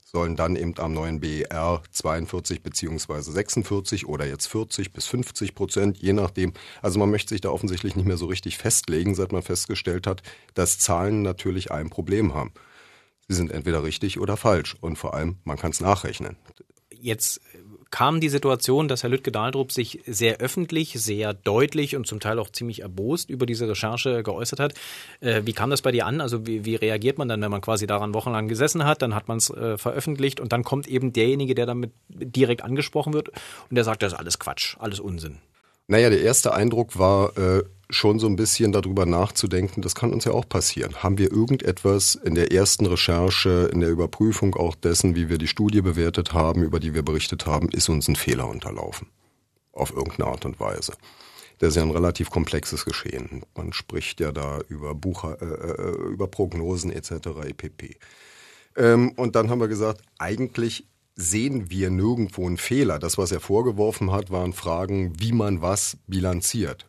sollen 0.07 0.37
dann 0.37 0.55
eben 0.55 0.79
am 0.79 0.93
neuen 0.93 1.19
BER 1.21 1.83
42 1.91 2.63
beziehungsweise 2.63 3.33
46 3.33 4.07
oder 4.07 4.25
jetzt 4.25 4.47
40 4.47 4.93
bis 4.93 5.07
50 5.07 5.55
Prozent, 5.55 5.99
je 5.99 6.13
nachdem. 6.13 6.53
Also 6.81 7.01
man 7.01 7.11
möchte 7.11 7.35
sich 7.35 7.41
da 7.41 7.51
offensichtlich 7.51 7.97
nicht 7.97 8.07
mehr 8.07 8.17
so 8.17 8.27
richtig 8.27 8.57
festlegen, 8.57 9.17
seit 9.17 9.33
man 9.33 9.43
festgestellt 9.43 10.07
hat, 10.07 10.23
dass 10.55 10.79
Zahlen 10.79 11.23
natürlich 11.23 11.73
ein 11.73 11.91
Problem 11.91 12.35
haben. 12.35 12.53
Sie 13.29 13.35
sind 13.35 13.51
entweder 13.51 13.83
richtig 13.83 14.21
oder 14.21 14.37
falsch 14.37 14.77
und 14.81 14.97
vor 14.97 15.15
allem, 15.15 15.39
man 15.43 15.59
kann 15.59 15.73
es 15.73 15.81
nachrechnen. 15.81 16.37
Jetzt 16.93 17.41
kam 17.91 18.21
die 18.21 18.29
Situation, 18.29 18.89
dass 18.89 19.03
Herr 19.03 19.11
Lüttke-Dahldrup 19.11 19.73
sich 19.73 20.01
sehr 20.07 20.39
öffentlich, 20.39 20.93
sehr 20.95 21.35
deutlich 21.35 21.97
und 21.97 22.07
zum 22.07 22.21
Teil 22.21 22.39
auch 22.39 22.51
ziemlich 22.51 22.83
erbost 22.83 23.31
über 23.31 23.47
diese 23.47 23.69
Recherche 23.69 24.23
geäußert 24.23 24.61
hat. 24.61 24.75
Äh, 25.21 25.43
wie 25.45 25.53
kam 25.53 25.71
das 25.71 25.83
bei 25.83 25.93
dir 25.93 26.07
an? 26.07 26.21
Also 26.21 26.47
wie, 26.47 26.65
wie, 26.65 26.75
reagiert 26.75 27.19
man 27.19 27.29
dann, 27.29 27.41
wenn 27.41 27.51
man 27.51 27.61
quasi 27.61 27.87
daran 27.87 28.15
wochenlang 28.15 28.49
gesessen 28.49 28.85
hat? 28.85 29.03
Dann 29.03 29.15
hat 29.15 29.29
man 29.29 29.39
es 29.39 29.51
äh, 29.51 29.79
veröffentlicht 29.79 30.41
und 30.41 30.53
dann 30.53 30.65
kommt 30.65 30.89
eben 30.89 31.13
derjenige, 31.13 31.55
der 31.55 31.67
damit 31.67 31.93
direkt 32.09 32.63
angesprochen 32.63 33.13
wird 33.13 33.29
und 33.29 33.75
der 33.75 33.85
sagt, 33.85 34.03
das 34.03 34.13
ist 34.13 34.19
alles 34.19 34.39
Quatsch, 34.39 34.77
alles 34.79 35.01
Unsinn. 35.01 35.39
Naja, 35.89 36.11
der 36.11 36.21
erste 36.21 36.53
Eindruck 36.53 36.99
war 36.99 37.37
äh, 37.39 37.63
schon 37.91 38.19
so 38.19 38.27
ein 38.27 38.37
bisschen 38.37 38.73
darüber 38.73 39.07
nachzudenken, 39.07 39.83
das 39.83 39.95
kann 39.95 40.13
uns 40.13 40.25
ja 40.25 40.33
auch 40.33 40.49
passieren. 40.49 41.03
Haben 41.03 41.19
wir 41.19 41.31
irgendetwas 41.31 42.15
in 42.17 42.35
der 42.35 42.53
ersten 42.53 42.87
Recherche, 42.87 43.71
in 43.73 43.81
der 43.81 43.91
Überprüfung 43.91 44.55
auch 44.57 44.75
dessen, 44.75 45.15
wie 45.15 45.29
wir 45.29 45.39
die 45.39 45.47
Studie 45.47 45.83
bewertet 45.83 46.33
haben, 46.33 46.63
über 46.63 46.81
die 46.81 46.95
wir 46.95 47.03
berichtet 47.03 47.47
haben, 47.47 47.69
ist 47.69 47.89
uns 47.89 48.09
ein 48.09 48.17
Fehler 48.17 48.49
unterlaufen? 48.49 49.09
Auf 49.73 49.93
irgendeine 49.93 50.31
Art 50.31 50.45
und 50.45 50.59
Weise. 50.59 50.95
Das 51.59 51.71
ist 51.71 51.77
ja 51.77 51.83
ein 51.83 51.91
relativ 51.91 52.31
komplexes 52.31 52.85
Geschehen. 52.85 53.43
Man 53.57 53.73
spricht 53.73 54.21
ja 54.21 54.33
da 54.33 54.61
über 54.69 54.95
Bucher, 54.95 55.41
äh, 55.41 55.83
äh 55.83 56.13
über 56.13 56.27
Prognosen 56.27 56.91
etc. 56.91 57.11
epp. 57.47 57.97
Ähm, 58.77 59.13
und 59.13 59.37
dann 59.37 59.49
haben 59.49 59.61
wir 59.61 59.69
gesagt, 59.69 60.03
eigentlich 60.19 60.87
sehen 61.15 61.71
wir 61.71 61.89
nirgendwo 61.89 62.47
einen 62.47 62.59
Fehler. 62.59 62.99
Das, 62.99 63.17
was 63.17 63.33
er 63.33 63.41
vorgeworfen 63.41 64.13
hat, 64.13 64.31
waren 64.31 64.53
Fragen, 64.53 65.19
wie 65.19 65.33
man 65.33 65.63
was 65.63 65.97
bilanziert. 66.07 66.87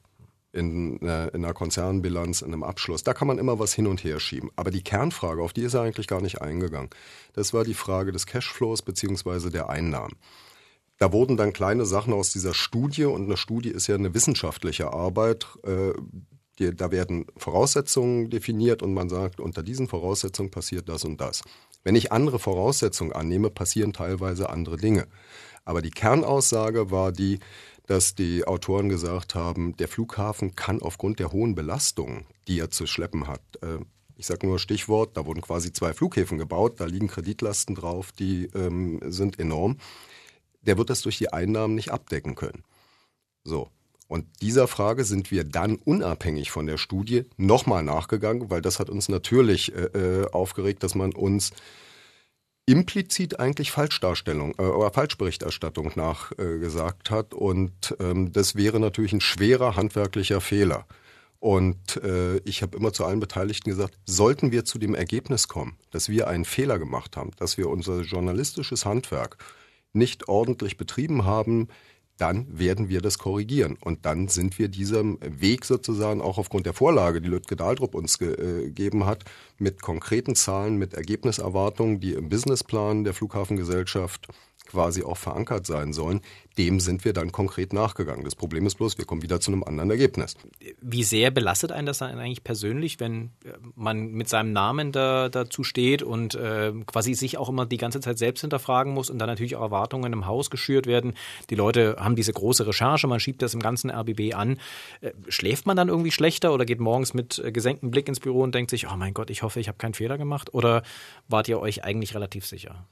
In, 0.58 1.02
äh, 1.02 1.28
in 1.28 1.46
einer 1.46 1.54
Konzernbilanz, 1.54 2.42
in 2.42 2.48
einem 2.48 2.64
Abschluss. 2.64 3.04
Da 3.04 3.14
kann 3.14 3.28
man 3.28 3.38
immer 3.38 3.60
was 3.60 3.74
hin 3.74 3.86
und 3.86 4.04
her 4.04 4.20
schieben. 4.20 4.50
Aber 4.56 4.72
die 4.72 4.84
Kernfrage, 4.84 5.42
auf 5.42 5.54
die 5.54 5.62
ist 5.62 5.76
er 5.76 5.82
eigentlich 5.82 6.08
gar 6.08 6.22
nicht 6.22 6.42
eingegangen. 6.42 6.90
Das 7.34 7.54
war 7.54 7.64
die 7.64 7.76
Frage 7.76 8.12
des 8.12 8.26
Cashflows 8.26 8.82
beziehungsweise 8.82 9.52
der 9.52 9.70
Einnahmen. 9.70 10.16
Da 10.98 11.12
wurden 11.12 11.38
dann 11.38 11.54
kleine 11.54 11.86
Sachen 11.86 12.14
aus 12.14 12.32
dieser 12.32 12.56
Studie 12.56 13.06
und 13.06 13.26
eine 13.26 13.38
Studie 13.38 13.70
ist 13.70 13.88
ja 13.88 13.96
eine 13.96 14.14
wissenschaftliche 14.14 14.94
Arbeit. 14.94 15.46
Äh, 15.64 15.94
die, 16.60 16.76
da 16.76 16.92
werden 16.92 17.28
Voraussetzungen 17.38 18.30
definiert 18.32 18.82
und 18.82 18.94
man 18.94 19.10
sagt, 19.10 19.40
unter 19.40 19.62
diesen 19.62 19.88
Voraussetzungen 19.88 20.50
passiert 20.50 20.90
das 20.90 21.06
und 21.06 21.22
das. 21.22 21.44
Wenn 21.84 21.96
ich 21.96 22.12
andere 22.12 22.40
Voraussetzungen 22.40 23.14
annehme, 23.14 23.50
passieren 23.50 23.94
teilweise 23.94 24.50
andere 24.50 24.78
Dinge. 24.78 25.08
Aber 25.66 25.82
die 25.82 25.92
Kernaussage 25.92 26.90
war 26.92 27.12
die, 27.12 27.40
dass 27.88 28.16
die 28.16 28.46
Autoren 28.46 28.90
gesagt 28.90 29.36
haben, 29.36 29.76
der 29.78 29.88
Flughafen 29.88 30.56
kann 30.56 30.82
aufgrund 30.82 31.20
der 31.20 31.32
hohen 31.32 31.56
Belastung, 31.56 32.26
die 32.48 32.60
er 32.60 32.70
zu 32.70 32.86
schleppen 32.86 33.28
hat, 33.28 33.42
äh, 33.62 33.80
ich 34.18 34.26
sage 34.26 34.48
nur 34.48 34.58
Stichwort, 34.58 35.16
da 35.16 35.26
wurden 35.26 35.42
quasi 35.42 35.72
zwei 35.72 35.94
Flughäfen 35.94 36.40
gebaut, 36.40 36.80
da 36.80 36.86
liegen 36.86 37.08
Kreditlasten 37.08 37.76
drauf, 37.76 38.12
die 38.12 38.50
ähm, 38.56 39.00
sind 39.06 39.40
enorm. 39.40 39.78
Der 40.64 40.78
wird 40.78 40.90
das 40.90 41.04
durch 41.04 41.20
die 41.20 41.32
Einnahmen 41.32 41.76
nicht 41.76 41.92
abdecken 41.92 42.36
können. 42.36 42.64
So. 43.44 43.70
Und 44.08 44.26
dieser 44.42 44.68
Frage 44.68 45.04
sind 45.04 45.32
wir 45.32 45.44
dann 45.44 45.76
unabhängig 45.76 46.50
von 46.50 46.66
der 46.66 46.78
Studie 46.78 47.26
nochmal 47.36 47.84
nachgegangen, 47.84 48.50
weil 48.50 48.62
das 48.62 48.80
hat 48.80 48.90
uns 48.90 49.10
natürlich 49.10 49.76
äh, 49.76 50.24
äh, 50.24 50.32
aufgeregt, 50.32 50.82
dass 50.82 50.96
man 50.96 51.14
uns 51.14 51.52
implizit 52.68 53.40
eigentlich 53.40 53.72
Falschdarstellung 53.72 54.54
äh, 54.60 54.64
oder 54.64 54.92
Falschberichterstattung 54.92 55.94
nachgesagt 55.96 57.10
äh, 57.10 57.14
hat. 57.14 57.34
Und 57.34 57.96
ähm, 58.00 58.32
das 58.32 58.56
wäre 58.56 58.80
natürlich 58.80 59.14
ein 59.14 59.22
schwerer 59.22 59.76
handwerklicher 59.76 60.42
Fehler. 60.42 60.86
Und 61.40 61.98
äh, 62.04 62.38
ich 62.40 62.62
habe 62.62 62.78
immer 62.78 62.94
zu 62.94 63.06
allen 63.06 63.20
Beteiligten 63.20 63.70
gesagt, 63.70 63.98
sollten 64.06 64.52
wir 64.52 64.66
zu 64.66 64.80
dem 64.80 64.96
Ergebnis 64.96 65.48
kommen, 65.48 65.78
dass 65.92 66.10
wir 66.10 66.28
einen 66.28 66.46
Fehler 66.46 66.78
gemacht 66.78 67.16
haben, 67.16 67.32
dass 67.38 67.58
wir 67.58 67.70
unser 67.70 68.02
journalistisches 68.02 68.86
Handwerk 68.86 69.38
nicht 69.94 70.28
ordentlich 70.28 70.78
betrieben 70.78 71.26
haben, 71.26 71.70
dann 72.18 72.48
werden 72.50 72.90
wir 72.90 73.02
das 73.02 73.18
korrigieren. 73.18 73.78
Und 73.80 74.06
dann 74.06 74.28
sind 74.28 74.58
wir 74.60 74.68
diesem 74.68 75.20
Weg 75.22 75.66
sozusagen 75.66 76.22
auch 76.22 76.38
aufgrund 76.38 76.66
der 76.66 76.74
Vorlage, 76.74 77.22
die 77.22 77.30
Lütke 77.30 77.56
Dahldrup 77.56 77.96
uns 77.96 78.20
äh, 78.22 78.36
gegeben 78.66 79.06
hat, 79.06 79.24
mit 79.58 79.82
konkreten 79.82 80.36
Zahlen, 80.36 80.78
mit 80.78 80.94
Ergebniserwartungen, 80.94 82.00
die 82.00 82.14
im 82.14 82.30
Businessplan 82.30 83.04
der 83.04 83.14
Flughafengesellschaft 83.14 84.28
quasi 84.68 85.04
auch 85.04 85.18
verankert 85.18 85.66
sein 85.66 85.94
sollen, 85.94 86.22
dem 86.58 86.80
sind 86.80 87.06
wir 87.06 87.14
dann 87.14 87.32
konkret 87.32 87.72
nachgegangen. 87.72 88.24
Das 88.24 88.36
Problem 88.36 88.66
ist 88.66 88.76
bloß, 88.76 88.98
wir 88.98 89.06
kommen 89.06 89.22
wieder 89.22 89.40
zu 89.40 89.52
einem 89.52 89.64
anderen 89.64 89.92
Ergebnis. 89.92 90.36
Wie 90.82 91.04
sehr 91.04 91.32
belastet 91.32 91.72
einen 91.72 91.86
das 91.86 92.00
dann 92.00 92.18
eigentlich 92.18 92.44
persönlich, 92.44 93.00
wenn 93.00 93.32
äh, 93.46 93.54
man 93.76 94.12
mit 94.12 94.28
seinem 94.28 94.54
Namen 94.54 94.92
da, 94.92 95.30
dazu 95.30 95.64
steht 95.64 96.04
und 96.04 96.36
äh, 96.36 96.74
quasi 96.86 97.14
sich 97.14 97.38
auch 97.38 97.50
immer 97.50 97.66
die 97.66 97.78
ganze 97.78 98.00
Zeit 98.00 98.18
selbst 98.18 98.42
hinterfragen 98.42 98.94
muss 98.94 99.10
und 99.10 99.20
dann 99.20 99.28
natürlich 99.28 99.56
auch 99.56 99.62
Erwartungen 99.62 100.14
im 100.14 100.26
Haus 100.26 100.50
geschürt 100.50 100.88
werden. 100.88 101.14
Die 101.50 101.56
Leute 101.56 101.98
haben 102.00 102.16
diese 102.16 102.34
große 102.34 102.66
Recherche, 102.66 103.08
man 103.08 103.20
schiebt 103.20 103.42
das 103.42 103.54
im 103.54 103.62
ganzen 103.62 103.92
RBB 103.92 104.34
an. 104.34 104.58
Äh, 105.02 105.12
schläft 105.28 105.66
man 105.66 105.78
dann 105.78 105.90
irgendwie 105.90 106.12
schlechter 106.12 106.54
oder 106.54 106.66
geht 106.66 106.80
morgens 106.80 107.14
mit 107.14 107.40
äh, 107.40 107.52
gesenktem 107.52 107.92
Blick 107.92 108.08
ins 108.08 108.20
Büro 108.20 108.42
und 108.42 108.56
denkt 108.56 108.72
sich, 108.72 108.88
oh 108.88 108.96
mein 108.96 109.14
Gott, 109.14 109.30
ich 109.30 109.44
hoffe, 109.44 109.60
ich 109.60 109.68
habe 109.68 109.78
keinen 109.78 109.94
Fehler 109.94 110.18
gemacht? 110.18 110.54
Oder 110.54 110.84
wart 111.28 111.48
ihr 111.48 111.60
euch 111.60 111.84
eigentlich 111.84 112.16
relativ 112.16 112.46
sicher? 112.46 112.88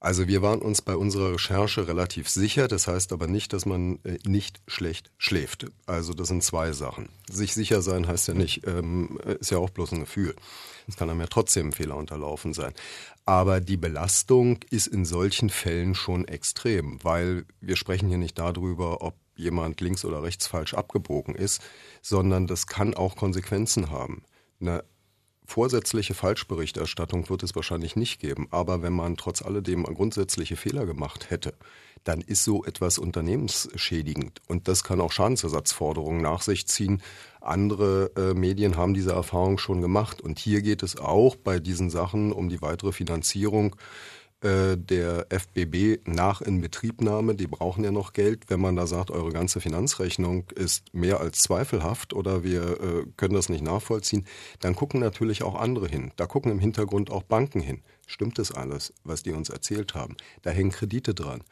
Also 0.00 0.28
wir 0.28 0.42
waren 0.42 0.62
uns 0.62 0.80
bei 0.80 0.94
unserer 0.94 1.32
Recherche 1.32 1.88
relativ 1.88 2.28
sicher. 2.28 2.68
Das 2.68 2.86
heißt 2.86 3.12
aber 3.12 3.26
nicht, 3.26 3.52
dass 3.52 3.66
man 3.66 3.98
äh, 4.04 4.18
nicht 4.26 4.60
schlecht 4.68 5.10
schläft. 5.18 5.66
Also 5.86 6.14
das 6.14 6.28
sind 6.28 6.44
zwei 6.44 6.72
Sachen. 6.72 7.08
Sich 7.28 7.54
sicher 7.54 7.82
sein 7.82 8.06
heißt 8.06 8.28
ja 8.28 8.34
nicht, 8.34 8.66
ähm, 8.66 9.18
ist 9.40 9.50
ja 9.50 9.58
auch 9.58 9.70
bloß 9.70 9.92
ein 9.92 10.00
Gefühl. 10.00 10.36
Es 10.86 10.96
kann 10.96 11.10
einem 11.10 11.20
ja 11.20 11.26
trotzdem 11.26 11.68
ein 11.68 11.72
Fehler 11.72 11.96
unterlaufen 11.96 12.54
sein. 12.54 12.74
Aber 13.26 13.60
die 13.60 13.76
Belastung 13.76 14.60
ist 14.70 14.86
in 14.86 15.04
solchen 15.04 15.50
Fällen 15.50 15.94
schon 15.94 16.26
extrem, 16.26 17.02
weil 17.02 17.44
wir 17.60 17.76
sprechen 17.76 18.08
hier 18.08 18.18
nicht 18.18 18.38
darüber, 18.38 19.02
ob 19.02 19.16
jemand 19.34 19.80
links 19.80 20.04
oder 20.04 20.22
rechts 20.22 20.46
falsch 20.46 20.74
abgebogen 20.74 21.34
ist, 21.34 21.60
sondern 22.02 22.46
das 22.46 22.66
kann 22.66 22.94
auch 22.94 23.16
Konsequenzen 23.16 23.90
haben. 23.90 24.22
Eine 24.60 24.84
Vorsätzliche 25.50 26.12
Falschberichterstattung 26.12 27.30
wird 27.30 27.42
es 27.42 27.56
wahrscheinlich 27.56 27.96
nicht 27.96 28.20
geben, 28.20 28.48
aber 28.50 28.82
wenn 28.82 28.92
man 28.92 29.16
trotz 29.16 29.40
alledem 29.40 29.84
grundsätzliche 29.84 30.56
Fehler 30.56 30.84
gemacht 30.84 31.30
hätte, 31.30 31.54
dann 32.04 32.20
ist 32.20 32.44
so 32.44 32.66
etwas 32.66 32.98
unternehmensschädigend. 32.98 34.42
Und 34.46 34.68
das 34.68 34.84
kann 34.84 35.00
auch 35.00 35.10
Schadensersatzforderungen 35.10 36.20
nach 36.20 36.42
sich 36.42 36.68
ziehen. 36.68 37.02
Andere 37.40 38.10
äh, 38.14 38.34
Medien 38.34 38.76
haben 38.76 38.92
diese 38.92 39.12
Erfahrung 39.12 39.56
schon 39.56 39.80
gemacht. 39.80 40.20
Und 40.20 40.38
hier 40.38 40.60
geht 40.60 40.82
es 40.82 40.98
auch 40.98 41.34
bei 41.34 41.58
diesen 41.58 41.88
Sachen 41.88 42.30
um 42.30 42.50
die 42.50 42.60
weitere 42.60 42.92
Finanzierung 42.92 43.74
der 44.42 45.26
FBB 45.30 46.06
nach 46.06 46.40
Inbetriebnahme, 46.40 47.34
die 47.34 47.48
brauchen 47.48 47.82
ja 47.82 47.90
noch 47.90 48.12
Geld. 48.12 48.44
Wenn 48.48 48.60
man 48.60 48.76
da 48.76 48.86
sagt, 48.86 49.10
eure 49.10 49.32
ganze 49.32 49.60
Finanzrechnung 49.60 50.44
ist 50.54 50.94
mehr 50.94 51.20
als 51.20 51.40
zweifelhaft 51.40 52.12
oder 52.14 52.44
wir 52.44 52.80
äh, 52.80 53.06
können 53.16 53.34
das 53.34 53.48
nicht 53.48 53.64
nachvollziehen, 53.64 54.26
dann 54.60 54.76
gucken 54.76 55.00
natürlich 55.00 55.42
auch 55.42 55.56
andere 55.56 55.88
hin. 55.88 56.12
Da 56.16 56.26
gucken 56.26 56.52
im 56.52 56.60
Hintergrund 56.60 57.10
auch 57.10 57.24
Banken 57.24 57.60
hin. 57.60 57.82
Stimmt 58.06 58.38
das 58.38 58.52
alles, 58.52 58.92
was 59.02 59.24
die 59.24 59.32
uns 59.32 59.50
erzählt 59.50 59.94
haben? 59.94 60.16
Da 60.42 60.50
hängen 60.50 60.70
Kredite 60.70 61.14
dran. 61.14 61.42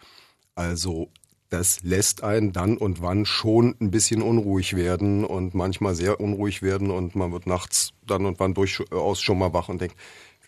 Also 0.55 1.11
das 1.49 1.83
lässt 1.83 2.23
einen 2.23 2.53
dann 2.53 2.77
und 2.77 3.03
wann 3.03 3.25
schon 3.25 3.75
ein 3.81 3.91
bisschen 3.91 4.23
unruhig 4.23 4.75
werden 4.75 5.25
und 5.25 5.55
manchmal 5.55 5.95
sehr 5.95 6.21
unruhig 6.21 6.63
werden 6.63 6.91
und 6.91 7.15
man 7.15 7.33
wird 7.33 7.47
nachts 7.47 7.91
dann 8.07 8.27
und 8.27 8.41
wann 8.41 8.55
durchaus 8.55 9.21
schon 9.21 9.39
mal 9.39 9.53
wach 9.53 9.69
und 9.69 9.81
denkt, 9.81 9.97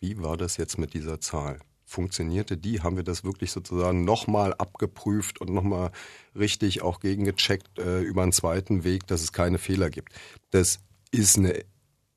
wie 0.01 0.23
war 0.23 0.37
das 0.37 0.57
jetzt 0.57 0.79
mit 0.79 0.95
dieser 0.95 1.21
Zahl? 1.21 1.59
Funktionierte 1.89 2.57
die? 2.57 2.83
Haben 2.83 2.97
wir 2.97 3.03
das 3.03 3.25
wirklich 3.25 3.51
sozusagen 3.51 4.05
nochmal 4.05 4.55
abgeprüft 4.55 5.41
und 5.41 5.51
nochmal 5.51 5.91
richtig 6.37 6.83
auch 6.83 7.01
gegengecheckt 7.01 7.79
äh, 7.79 8.01
über 8.03 8.23
einen 8.23 8.33
zweiten 8.33 8.85
Weg, 8.85 9.07
dass 9.07 9.23
es 9.23 9.33
keine 9.33 9.59
Fehler 9.59 9.91
gibt? 9.91 10.13
Das 10.51 10.81
ist 11.11 11.39
eine 11.39 11.65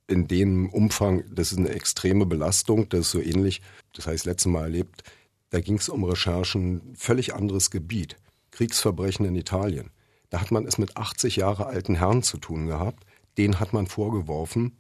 in 0.07 0.27
dem 0.27 0.69
Umfang, 0.69 1.23
das 1.33 1.53
ist 1.53 1.57
eine 1.57 1.69
extreme 1.69 2.25
Belastung, 2.25 2.89
das 2.89 3.01
ist 3.01 3.11
so 3.11 3.21
ähnlich, 3.21 3.61
das 3.93 4.07
heißt 4.07 4.25
letztes 4.25 4.51
Mal 4.51 4.63
erlebt, 4.63 5.03
da 5.51 5.61
ging 5.61 5.77
es 5.77 5.87
um 5.87 6.03
Recherchen, 6.03 6.95
völlig 6.95 7.33
anderes 7.33 7.71
Gebiet, 7.71 8.17
Kriegsverbrechen 8.51 9.25
in 9.25 9.35
Italien. 9.35 9.89
Da 10.29 10.41
hat 10.41 10.51
man 10.51 10.65
es 10.65 10.77
mit 10.77 10.97
80 10.97 11.37
Jahre 11.37 11.65
alten 11.65 11.95
Herren 11.95 12.23
zu 12.23 12.37
tun 12.37 12.67
gehabt, 12.67 13.05
den 13.37 13.61
hat 13.61 13.71
man 13.71 13.87
vorgeworfen, 13.87 14.77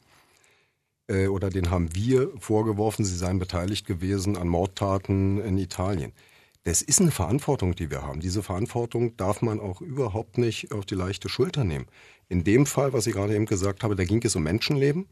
äh, 1.11 1.27
oder 1.27 1.49
den 1.49 1.69
haben 1.69 1.93
wir 1.93 2.31
vorgeworfen, 2.39 3.03
sie 3.05 3.15
seien 3.15 3.39
beteiligt 3.39 3.85
gewesen 3.85 4.37
an 4.37 4.47
Mordtaten 4.47 5.41
in 5.41 5.57
Italien. 5.57 6.13
Das 6.63 6.81
ist 6.81 7.01
eine 7.01 7.11
Verantwortung, 7.11 7.75
die 7.75 7.89
wir 7.89 8.03
haben. 8.03 8.19
Diese 8.19 8.43
Verantwortung 8.43 9.17
darf 9.17 9.41
man 9.41 9.59
auch 9.59 9.81
überhaupt 9.81 10.37
nicht 10.37 10.71
auf 10.71 10.85
die 10.85 10.95
leichte 10.95 11.27
Schulter 11.27 11.63
nehmen. 11.63 11.87
In 12.29 12.43
dem 12.43 12.65
Fall, 12.65 12.93
was 12.93 13.07
ich 13.07 13.13
gerade 13.13 13.35
eben 13.35 13.47
gesagt 13.47 13.83
habe, 13.83 13.95
da 13.95 14.03
ging 14.05 14.21
es 14.23 14.35
um 14.35 14.43
Menschenleben. 14.43 15.07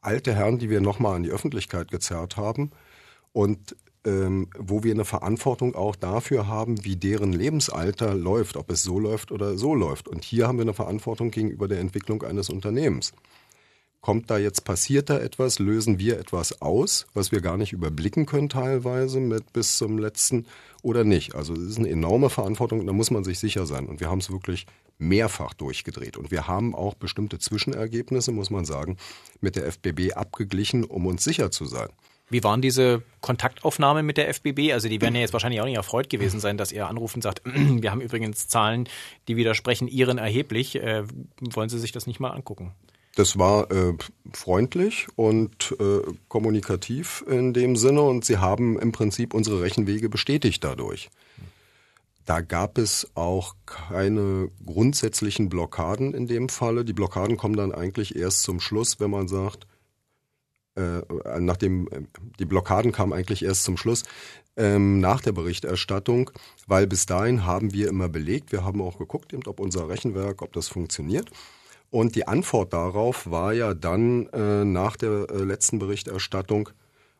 Alte 0.00 0.34
Herren, 0.34 0.58
die 0.58 0.68
wir 0.68 0.80
nochmal 0.80 1.14
an 1.16 1.22
die 1.22 1.30
Öffentlichkeit 1.30 1.90
gezerrt 1.90 2.36
haben 2.36 2.72
und 3.32 3.76
ähm, 4.04 4.48
wo 4.58 4.82
wir 4.82 4.92
eine 4.92 5.04
Verantwortung 5.04 5.76
auch 5.76 5.94
dafür 5.94 6.48
haben, 6.48 6.84
wie 6.84 6.96
deren 6.96 7.32
Lebensalter 7.32 8.16
läuft, 8.16 8.56
ob 8.56 8.68
es 8.72 8.82
so 8.82 8.98
läuft 8.98 9.30
oder 9.30 9.56
so 9.56 9.76
läuft. 9.76 10.08
Und 10.08 10.24
hier 10.24 10.48
haben 10.48 10.58
wir 10.58 10.62
eine 10.62 10.74
Verantwortung 10.74 11.30
gegenüber 11.30 11.68
der 11.68 11.78
Entwicklung 11.78 12.24
eines 12.24 12.50
Unternehmens. 12.50 13.12
Kommt 14.02 14.32
da 14.32 14.36
jetzt, 14.36 14.64
passiert 14.64 15.10
da 15.10 15.20
etwas? 15.20 15.60
Lösen 15.60 16.00
wir 16.00 16.18
etwas 16.18 16.60
aus, 16.60 17.06
was 17.14 17.30
wir 17.30 17.40
gar 17.40 17.56
nicht 17.56 17.72
überblicken 17.72 18.26
können 18.26 18.48
teilweise 18.48 19.20
mit 19.20 19.52
bis 19.52 19.76
zum 19.76 19.96
letzten 19.96 20.46
oder 20.82 21.04
nicht? 21.04 21.36
Also 21.36 21.54
es 21.54 21.60
ist 21.60 21.78
eine 21.78 21.88
enorme 21.88 22.28
Verantwortung 22.28 22.80
und 22.80 22.88
da 22.88 22.92
muss 22.92 23.12
man 23.12 23.22
sich 23.22 23.38
sicher 23.38 23.64
sein. 23.64 23.86
Und 23.86 24.00
wir 24.00 24.10
haben 24.10 24.18
es 24.18 24.28
wirklich 24.28 24.66
mehrfach 24.98 25.54
durchgedreht. 25.54 26.16
Und 26.16 26.32
wir 26.32 26.48
haben 26.48 26.74
auch 26.74 26.94
bestimmte 26.94 27.38
Zwischenergebnisse, 27.38 28.32
muss 28.32 28.50
man 28.50 28.64
sagen, 28.64 28.96
mit 29.40 29.54
der 29.54 29.70
FBB 29.70 30.14
abgeglichen, 30.14 30.82
um 30.82 31.06
uns 31.06 31.22
sicher 31.22 31.52
zu 31.52 31.66
sein. 31.66 31.88
Wie 32.28 32.42
waren 32.42 32.60
diese 32.60 33.02
Kontaktaufnahmen 33.20 34.04
mit 34.04 34.16
der 34.16 34.28
FBB? 34.34 34.72
Also 34.72 34.88
die 34.88 35.00
werden 35.00 35.14
ja 35.14 35.20
jetzt 35.20 35.32
wahrscheinlich 35.32 35.60
auch 35.60 35.66
nicht 35.66 35.76
erfreut 35.76 36.10
gewesen 36.10 36.40
sein, 36.40 36.56
dass 36.56 36.72
ihr 36.72 36.88
anruft 36.88 37.14
und 37.14 37.22
sagt, 37.22 37.42
wir 37.44 37.92
haben 37.92 38.00
übrigens 38.00 38.48
Zahlen, 38.48 38.88
die 39.28 39.36
widersprechen 39.36 39.86
Ihren 39.86 40.18
erheblich. 40.18 40.74
Äh, 40.74 41.04
wollen 41.38 41.68
Sie 41.68 41.78
sich 41.78 41.92
das 41.92 42.08
nicht 42.08 42.18
mal 42.18 42.30
angucken? 42.30 42.74
Das 43.14 43.38
war 43.38 43.70
äh, 43.70 43.94
freundlich 44.32 45.06
und 45.16 45.76
äh, 45.78 46.00
kommunikativ 46.28 47.22
in 47.28 47.52
dem 47.52 47.76
Sinne 47.76 48.02
und 48.02 48.24
sie 48.24 48.38
haben 48.38 48.78
im 48.78 48.92
Prinzip 48.92 49.34
unsere 49.34 49.60
Rechenwege 49.60 50.08
bestätigt 50.08 50.64
dadurch. 50.64 51.10
Da 52.24 52.40
gab 52.40 52.78
es 52.78 53.10
auch 53.14 53.56
keine 53.66 54.48
grundsätzlichen 54.64 55.48
Blockaden 55.48 56.14
in 56.14 56.26
dem 56.26 56.48
Falle. 56.48 56.84
Die 56.84 56.92
Blockaden 56.92 57.36
kommen 57.36 57.56
dann 57.56 57.72
eigentlich 57.72 58.16
erst 58.16 58.44
zum 58.44 58.60
Schluss, 58.60 59.00
wenn 59.00 59.10
man 59.10 59.28
sagt, 59.28 59.66
äh, 60.76 61.02
nachdem 61.38 61.88
äh, 61.88 62.02
die 62.38 62.46
Blockaden 62.46 62.92
kamen 62.92 63.12
eigentlich 63.12 63.44
erst 63.44 63.64
zum 63.64 63.76
Schluss 63.76 64.04
ähm, 64.56 65.00
nach 65.00 65.20
der 65.20 65.32
Berichterstattung, 65.32 66.30
weil 66.66 66.86
bis 66.86 67.04
dahin 67.04 67.44
haben 67.44 67.74
wir 67.74 67.88
immer 67.88 68.08
belegt, 68.08 68.52
wir 68.52 68.64
haben 68.64 68.80
auch 68.80 68.98
geguckt, 68.98 69.34
eben, 69.34 69.46
ob 69.46 69.60
unser 69.60 69.88
Rechenwerk, 69.88 70.40
ob 70.40 70.52
das 70.54 70.68
funktioniert. 70.68 71.30
Und 71.92 72.16
die 72.16 72.26
Antwort 72.26 72.72
darauf 72.72 73.30
war 73.30 73.52
ja 73.52 73.74
dann 73.74 74.26
äh, 74.28 74.64
nach 74.64 74.96
der 74.96 75.26
äh, 75.28 75.44
letzten 75.44 75.78
Berichterstattung, 75.78 76.70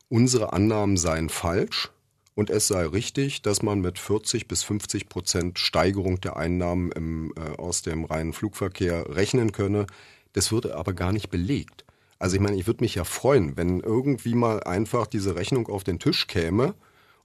unsere 0.08 0.54
Annahmen 0.54 0.96
seien 0.96 1.28
falsch 1.28 1.90
und 2.34 2.48
es 2.48 2.68
sei 2.68 2.86
richtig, 2.86 3.42
dass 3.42 3.60
man 3.60 3.82
mit 3.82 3.98
40 3.98 4.48
bis 4.48 4.62
50 4.62 5.10
Prozent 5.10 5.58
Steigerung 5.58 6.22
der 6.22 6.38
Einnahmen 6.38 6.90
im, 6.92 7.34
äh, 7.36 7.58
aus 7.58 7.82
dem 7.82 8.06
reinen 8.06 8.32
Flugverkehr 8.32 9.14
rechnen 9.14 9.52
könne. 9.52 9.86
Das 10.32 10.50
würde 10.52 10.74
aber 10.74 10.94
gar 10.94 11.12
nicht 11.12 11.28
belegt. 11.28 11.84
Also 12.18 12.36
ich 12.36 12.40
meine, 12.40 12.56
ich 12.56 12.66
würde 12.66 12.82
mich 12.82 12.94
ja 12.94 13.04
freuen, 13.04 13.58
wenn 13.58 13.80
irgendwie 13.80 14.34
mal 14.34 14.62
einfach 14.62 15.06
diese 15.06 15.36
Rechnung 15.36 15.68
auf 15.68 15.84
den 15.84 15.98
Tisch 15.98 16.28
käme 16.28 16.74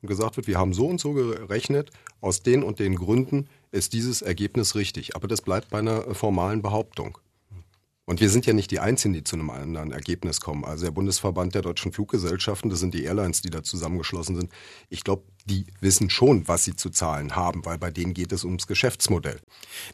und 0.01 0.09
gesagt 0.09 0.35
wird, 0.35 0.47
wir 0.47 0.59
haben 0.59 0.73
so 0.73 0.87
und 0.87 0.99
so 0.99 1.13
gerechnet, 1.13 1.91
aus 2.19 2.43
den 2.43 2.61
und 2.61 2.79
den 2.79 2.95
Gründen 2.95 3.47
ist 3.71 3.93
dieses 3.93 4.21
Ergebnis 4.21 4.75
richtig. 4.75 5.15
Aber 5.15 5.29
das 5.29 5.41
bleibt 5.41 5.69
bei 5.69 5.79
einer 5.79 6.09
äh, 6.09 6.13
formalen 6.13 6.61
Behauptung. 6.61 7.17
Und 8.09 8.21
wir 8.21 8.29
sind 8.29 8.45
ja 8.45 8.53
nicht 8.53 8.71
die 8.71 8.79
Einzigen, 8.79 9.13
die 9.13 9.25
zu 9.25 9.35
einem 9.35 9.49
anderen 9.49 9.91
Ergebnis 9.91 10.39
kommen. 10.39 10.63
Also 10.63 10.85
der 10.85 10.91
Bundesverband 10.91 11.53
der 11.53 11.61
deutschen 11.61 11.91
Fluggesellschaften, 11.91 12.69
das 12.69 12.79
sind 12.79 12.93
die 12.93 13.03
Airlines, 13.03 13.41
die 13.41 13.49
da 13.49 13.63
zusammengeschlossen 13.63 14.37
sind. 14.37 14.49
Ich 14.89 15.03
glaube, 15.03 15.23
die 15.49 15.65
wissen 15.79 16.09
schon, 16.09 16.47
was 16.47 16.65
sie 16.65 16.75
zu 16.75 16.89
zahlen 16.89 17.35
haben, 17.35 17.65
weil 17.65 17.77
bei 17.77 17.89
denen 17.89 18.13
geht 18.13 18.31
es 18.31 18.43
ums 18.43 18.67
Geschäftsmodell. 18.67 19.39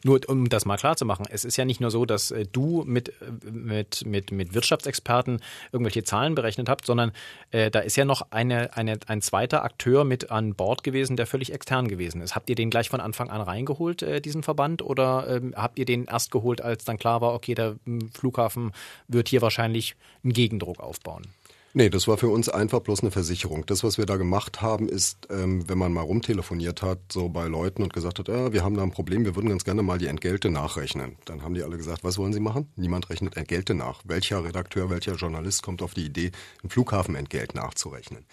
Nur 0.03 0.21
um 0.27 0.49
das 0.49 0.65
mal 0.65 0.77
klar 0.77 0.97
zu 0.97 1.05
machen, 1.05 1.25
es 1.29 1.45
ist 1.45 1.57
ja 1.57 1.65
nicht 1.65 1.79
nur 1.79 1.91
so, 1.91 2.05
dass 2.05 2.31
äh, 2.31 2.45
du 2.51 2.83
mit, 2.85 3.09
äh, 3.09 3.51
mit, 3.51 4.05
mit, 4.05 4.31
mit 4.31 4.53
Wirtschaftsexperten 4.53 5.41
irgendwelche 5.71 6.03
Zahlen 6.03 6.35
berechnet 6.35 6.69
habt, 6.69 6.85
sondern 6.85 7.11
äh, 7.51 7.69
da 7.69 7.79
ist 7.79 7.95
ja 7.95 8.05
noch 8.05 8.27
eine, 8.31 8.75
eine, 8.75 8.99
ein 9.07 9.21
zweiter 9.21 9.63
Akteur 9.63 10.03
mit 10.03 10.31
an 10.31 10.55
Bord 10.55 10.83
gewesen, 10.83 11.15
der 11.15 11.27
völlig 11.27 11.53
extern 11.53 11.87
gewesen 11.87 12.21
ist. 12.21 12.35
Habt 12.35 12.49
ihr 12.49 12.55
den 12.55 12.69
gleich 12.69 12.89
von 12.89 12.99
Anfang 12.99 13.29
an 13.29 13.41
reingeholt, 13.41 14.01
äh, 14.01 14.21
diesen 14.21 14.43
Verband, 14.43 14.81
oder 14.81 15.27
ähm, 15.29 15.53
habt 15.55 15.77
ihr 15.77 15.85
den 15.85 16.05
erst 16.05 16.31
geholt, 16.31 16.61
als 16.61 16.83
dann 16.85 16.97
klar 16.97 17.21
war, 17.21 17.33
okay, 17.33 17.53
der 17.53 17.75
hm, 17.85 18.09
Flughafen 18.11 18.71
wird 19.07 19.29
hier 19.29 19.41
wahrscheinlich 19.41 19.95
einen 20.23 20.33
Gegendruck 20.33 20.79
aufbauen? 20.79 21.27
Nee, 21.75 21.89
das 21.89 22.07
war 22.07 22.19
für 22.19 22.27
uns 22.27 22.49
einfach 22.49 22.81
bloß 22.81 22.99
eine 23.01 23.09
Versicherung. 23.09 23.65
Das, 23.65 23.83
was 23.83 23.97
wir 23.97 24.05
da 24.05 24.17
gemacht 24.17 24.61
haben, 24.61 24.87
ist, 24.87 25.27
ähm, 25.31 25.67
wenn 25.67 25.79
man 25.79 25.91
mal 25.91 26.01
rumtelefoniert 26.01 26.83
hat, 26.83 26.99
so 27.11 27.29
bei 27.29 27.47
Leuten 27.47 27.81
und 27.81 27.91
gesagt 27.91 28.19
hat, 28.19 28.29
äh, 28.29 28.53
wir 28.53 28.63
haben 28.63 28.75
da 28.75 28.83
ein 28.83 28.91
Problem, 28.91 29.25
wir 29.25 29.35
würden 29.35 29.49
ganz 29.49 29.63
gerne 29.63 29.81
mal 29.81 29.97
die 29.97 30.05
Entgelte 30.05 30.51
nachrechnen. 30.51 31.17
Dann 31.25 31.41
haben 31.41 31.55
die 31.55 31.63
alle 31.63 31.77
gesagt, 31.77 32.03
was 32.03 32.19
wollen 32.19 32.31
Sie 32.31 32.39
machen? 32.39 32.69
Niemand 32.75 33.09
rechnet 33.09 33.37
Entgelte 33.37 33.73
nach. 33.73 34.03
Welcher 34.05 34.43
Redakteur, 34.43 34.91
welcher 34.91 35.15
Journalist 35.15 35.63
kommt 35.63 35.81
auf 35.81 35.95
die 35.95 36.05
Idee, 36.05 36.31
ein 36.63 36.69
Flughafenentgelt 36.69 37.55
nachzurechnen? 37.55 38.27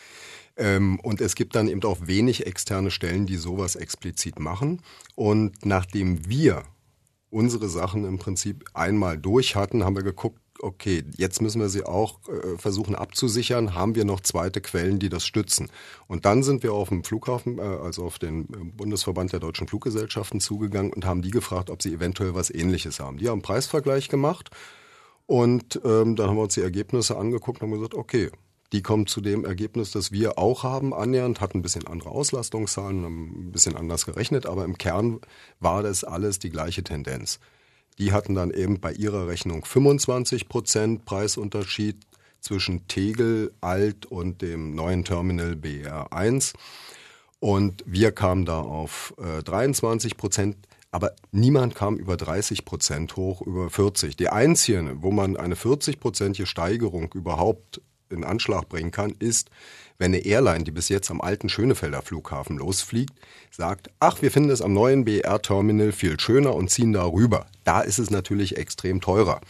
Ähm, 0.59 1.01
und 1.01 1.23
es 1.23 1.35
gibt 1.35 1.55
dann 1.55 1.69
eben 1.69 1.83
auch 1.85 1.97
wenig 2.03 2.47
externe 2.47 2.91
Stellen, 2.91 3.25
die 3.25 3.37
sowas 3.37 3.75
explizit 3.75 4.39
machen. 4.39 4.83
Und 5.15 5.65
nachdem 5.65 6.29
wir 6.29 6.65
unsere 7.31 7.71
Sachen 7.71 8.05
im 8.05 8.19
Prinzip 8.19 8.65
einmal 8.75 9.17
durch 9.17 9.57
hatten, 9.57 9.85
haben 9.85 9.97
wir 9.97 10.03
geguckt, 10.03 10.40
okay, 10.63 11.05
jetzt 11.17 11.41
müssen 11.43 11.61
wir 11.61 11.69
sie 11.69 11.85
auch 11.85 12.19
äh, 12.29 12.59
versuchen 12.59 12.95
abzusichern, 12.95 13.75
haben 13.75 13.95
wir 13.95 14.05
noch 14.05 14.21
zweite 14.21 14.61
Quellen, 14.61 14.99
die 14.99 15.09
das 15.09 15.25
stützen. 15.25 15.69
Und 16.07 16.25
dann 16.25 16.43
sind 16.43 16.63
wir 16.63 16.73
auf 16.73 16.89
dem 16.89 17.05
Flughafen, 17.05 17.59
äh, 17.59 17.63
also 17.63 18.05
auf 18.05 18.19
den 18.19 18.45
äh, 18.45 18.65
Bundesverband 18.77 19.33
der 19.33 19.41
deutschen 19.41 19.69
Fluggesellschaften 19.69 20.41
zugegangen 20.41 20.93
und 20.93 21.05
haben 21.05 21.23
die 21.23 21.31
gefragt, 21.31 21.71
ob 21.71 21.83
sie 21.83 21.95
eventuell 21.95 22.35
was 22.35 22.51
ähnliches 22.51 23.01
haben. 23.01 23.19
Die 23.19 23.29
haben 23.29 23.35
einen 23.35 23.43
Preisvergleich 23.43 24.09
gemacht 24.09 24.51
und 25.27 25.81
ähm, 25.85 26.17
dann 26.17 26.29
haben 26.29 26.37
wir 26.37 26.43
uns 26.43 26.55
die 26.55 26.63
Ergebnisse 26.63 27.17
angeguckt 27.17 27.61
und 27.61 27.69
haben 27.69 27.75
gesagt, 27.75 27.95
okay, 27.95 28.31
die 28.73 28.83
kommen 28.83 29.07
zu 29.07 29.21
dem 29.21 29.45
Ergebnis, 29.45 29.91
das 29.91 30.13
wir 30.13 30.39
auch 30.39 30.63
haben, 30.63 30.95
annähernd, 30.95 31.41
hatten 31.41 31.59
ein 31.59 31.63
bisschen 31.63 31.87
andere 31.87 32.11
Auslastungszahlen, 32.11 33.05
haben 33.05 33.49
ein 33.49 33.53
bisschen 33.53 33.77
anders 33.77 34.07
gerechnet, 34.07 34.47
aber 34.47 34.65
im 34.65 34.79
Kern 34.79 35.21
war 35.59 35.83
das 35.83 36.05
alles 36.05 36.39
die 36.39 36.51
gleiche 36.51 36.85
Tendenz. 36.85 37.41
Die 38.01 38.13
hatten 38.13 38.35
dann 38.35 38.51
eben 38.51 38.81
bei 38.81 38.95
ihrer 38.95 39.29
Rechnung 39.29 39.63
25 39.63 40.49
Prozent 40.49 41.05
Preisunterschied 41.05 41.99
zwischen 42.41 42.89
Tegel 42.89 43.53
Alt 43.61 44.07
und 44.07 44.41
dem 44.41 44.75
neuen 44.75 45.05
Terminal 45.05 45.53
BR1. 45.53 46.55
Und 47.41 47.85
wir 47.87 48.13
kamen 48.13 48.47
da 48.47 48.61
auf 48.61 49.13
äh, 49.19 49.43
23 49.43 50.17
Prozent. 50.17 50.57
Aber 50.91 51.13
niemand 51.31 51.75
kam 51.75 51.99
über 51.99 52.17
30 52.17 52.65
Prozent 52.65 53.17
hoch, 53.17 53.43
über 53.43 53.69
40. 53.69 54.17
Die 54.17 54.31
einzige, 54.31 54.97
wo 55.03 55.11
man 55.11 55.37
eine 55.37 55.55
40-prozentige 55.55 56.47
Steigerung 56.47 57.13
überhaupt 57.13 57.83
in 58.11 58.25
Anschlag 58.25 58.69
bringen 58.69 58.91
kann, 58.91 59.15
ist, 59.19 59.51
wenn 59.99 60.15
eine 60.15 60.25
Airline, 60.25 60.65
die 60.65 60.71
bis 60.71 60.89
jetzt 60.89 61.11
am 61.11 61.21
alten 61.21 61.49
Schönefelder 61.49 62.03
Flughafen 62.03 62.59
losfliegt, 62.59 63.13
sagt, 63.51 63.91
ach, 64.01 64.23
wir 64.23 64.31
finden 64.31 64.51
es 64.51 64.63
am 64.63 64.73
neuen 64.73 65.05
BR-Terminal 65.05 65.93
viel 65.93 66.19
schöner 66.19 66.55
und 66.55 66.71
ziehen 66.71 66.93
da 66.93 67.05
rüber. 67.05 67.47
Da 67.65 67.83
ist 67.83 67.99
es 67.99 68.11
natürlich 68.11 68.57
extrem 68.57 69.01
teurer 69.01 69.41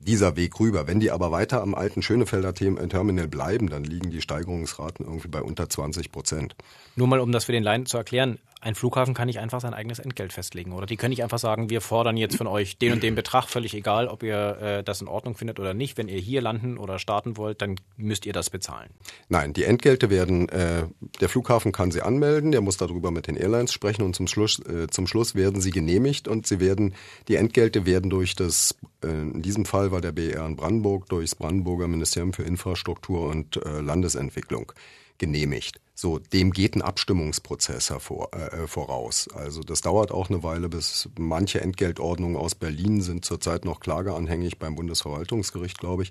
dieser 0.00 0.36
Weg 0.36 0.60
rüber. 0.60 0.86
Wenn 0.86 1.00
die 1.00 1.10
aber 1.10 1.32
weiter 1.32 1.60
am 1.60 1.74
alten 1.74 2.02
Schönefelder 2.02 2.54
Terminal 2.54 3.28
bleiben, 3.28 3.68
dann 3.68 3.84
liegen 3.84 4.10
die 4.10 4.20
Steigerungsraten 4.20 5.04
irgendwie 5.04 5.28
bei 5.28 5.42
unter 5.42 5.68
20 5.68 6.12
Prozent. 6.12 6.54
Nur 6.94 7.08
mal, 7.08 7.20
um 7.20 7.32
das 7.32 7.44
für 7.44 7.52
den 7.52 7.64
Laien 7.64 7.86
zu 7.86 7.96
erklären 7.96 8.38
ein 8.60 8.74
Flughafen 8.74 9.14
kann 9.14 9.26
nicht 9.26 9.38
einfach 9.38 9.60
sein 9.60 9.74
eigenes 9.74 9.98
Entgelt 9.98 10.32
festlegen. 10.32 10.72
Oder 10.72 10.86
die 10.86 10.96
können 10.96 11.10
nicht 11.10 11.22
einfach 11.22 11.38
sagen, 11.38 11.70
wir 11.70 11.80
fordern 11.80 12.16
jetzt 12.16 12.36
von 12.36 12.46
euch 12.46 12.78
den 12.78 12.92
und 12.92 13.02
den 13.02 13.14
Betrag, 13.14 13.48
völlig 13.48 13.74
egal, 13.74 14.08
ob 14.08 14.22
ihr 14.22 14.58
äh, 14.60 14.84
das 14.84 15.00
in 15.00 15.08
Ordnung 15.08 15.36
findet 15.36 15.60
oder 15.60 15.74
nicht. 15.74 15.96
Wenn 15.96 16.08
ihr 16.08 16.18
hier 16.18 16.40
landen 16.40 16.76
oder 16.78 16.98
starten 16.98 17.36
wollt, 17.36 17.62
dann 17.62 17.76
müsst 17.96 18.26
ihr 18.26 18.32
das 18.32 18.50
bezahlen. 18.50 18.90
Nein, 19.28 19.52
die 19.52 19.64
Entgelte 19.64 20.10
werden, 20.10 20.48
äh, 20.48 20.86
der 21.20 21.28
Flughafen 21.28 21.72
kann 21.72 21.90
sie 21.90 22.02
anmelden, 22.02 22.50
der 22.50 22.60
muss 22.60 22.76
darüber 22.76 23.10
mit 23.10 23.26
den 23.26 23.36
Airlines 23.36 23.72
sprechen 23.72 24.02
und 24.02 24.16
zum 24.16 24.26
Schluss, 24.26 24.58
äh, 24.66 24.88
zum 24.88 25.06
Schluss 25.06 25.34
werden 25.34 25.60
sie 25.60 25.70
genehmigt 25.70 26.26
und 26.26 26.46
sie 26.46 26.58
werden, 26.58 26.94
die 27.28 27.36
Entgelte 27.36 27.86
werden 27.86 28.10
durch 28.10 28.34
das, 28.34 28.76
äh, 29.04 29.08
in 29.08 29.42
diesem 29.42 29.66
Fall 29.66 29.92
war 29.92 30.00
der 30.00 30.12
BR 30.12 30.44
in 30.46 30.56
Brandenburg, 30.56 31.08
durchs 31.08 31.34
Brandenburger 31.34 31.86
Ministerium 31.86 32.32
für 32.32 32.42
Infrastruktur 32.42 33.28
und 33.28 33.56
äh, 33.64 33.80
Landesentwicklung 33.80 34.72
genehmigt. 35.18 35.80
So, 36.00 36.20
dem 36.20 36.52
geht 36.52 36.76
ein 36.76 36.82
Abstimmungsprozess 36.82 37.90
hervor, 37.90 38.28
äh, 38.32 38.62
äh, 38.62 38.66
voraus. 38.68 39.26
Also 39.34 39.64
das 39.64 39.80
dauert 39.80 40.12
auch 40.12 40.30
eine 40.30 40.44
Weile, 40.44 40.68
bis 40.68 41.08
manche 41.18 41.60
Entgeltordnungen 41.60 42.36
aus 42.36 42.54
Berlin 42.54 43.00
sind 43.00 43.24
zurzeit 43.24 43.64
noch 43.64 43.80
klageanhängig 43.80 44.60
beim 44.60 44.76
Bundesverwaltungsgericht, 44.76 45.76
glaube 45.78 46.04
ich. 46.04 46.10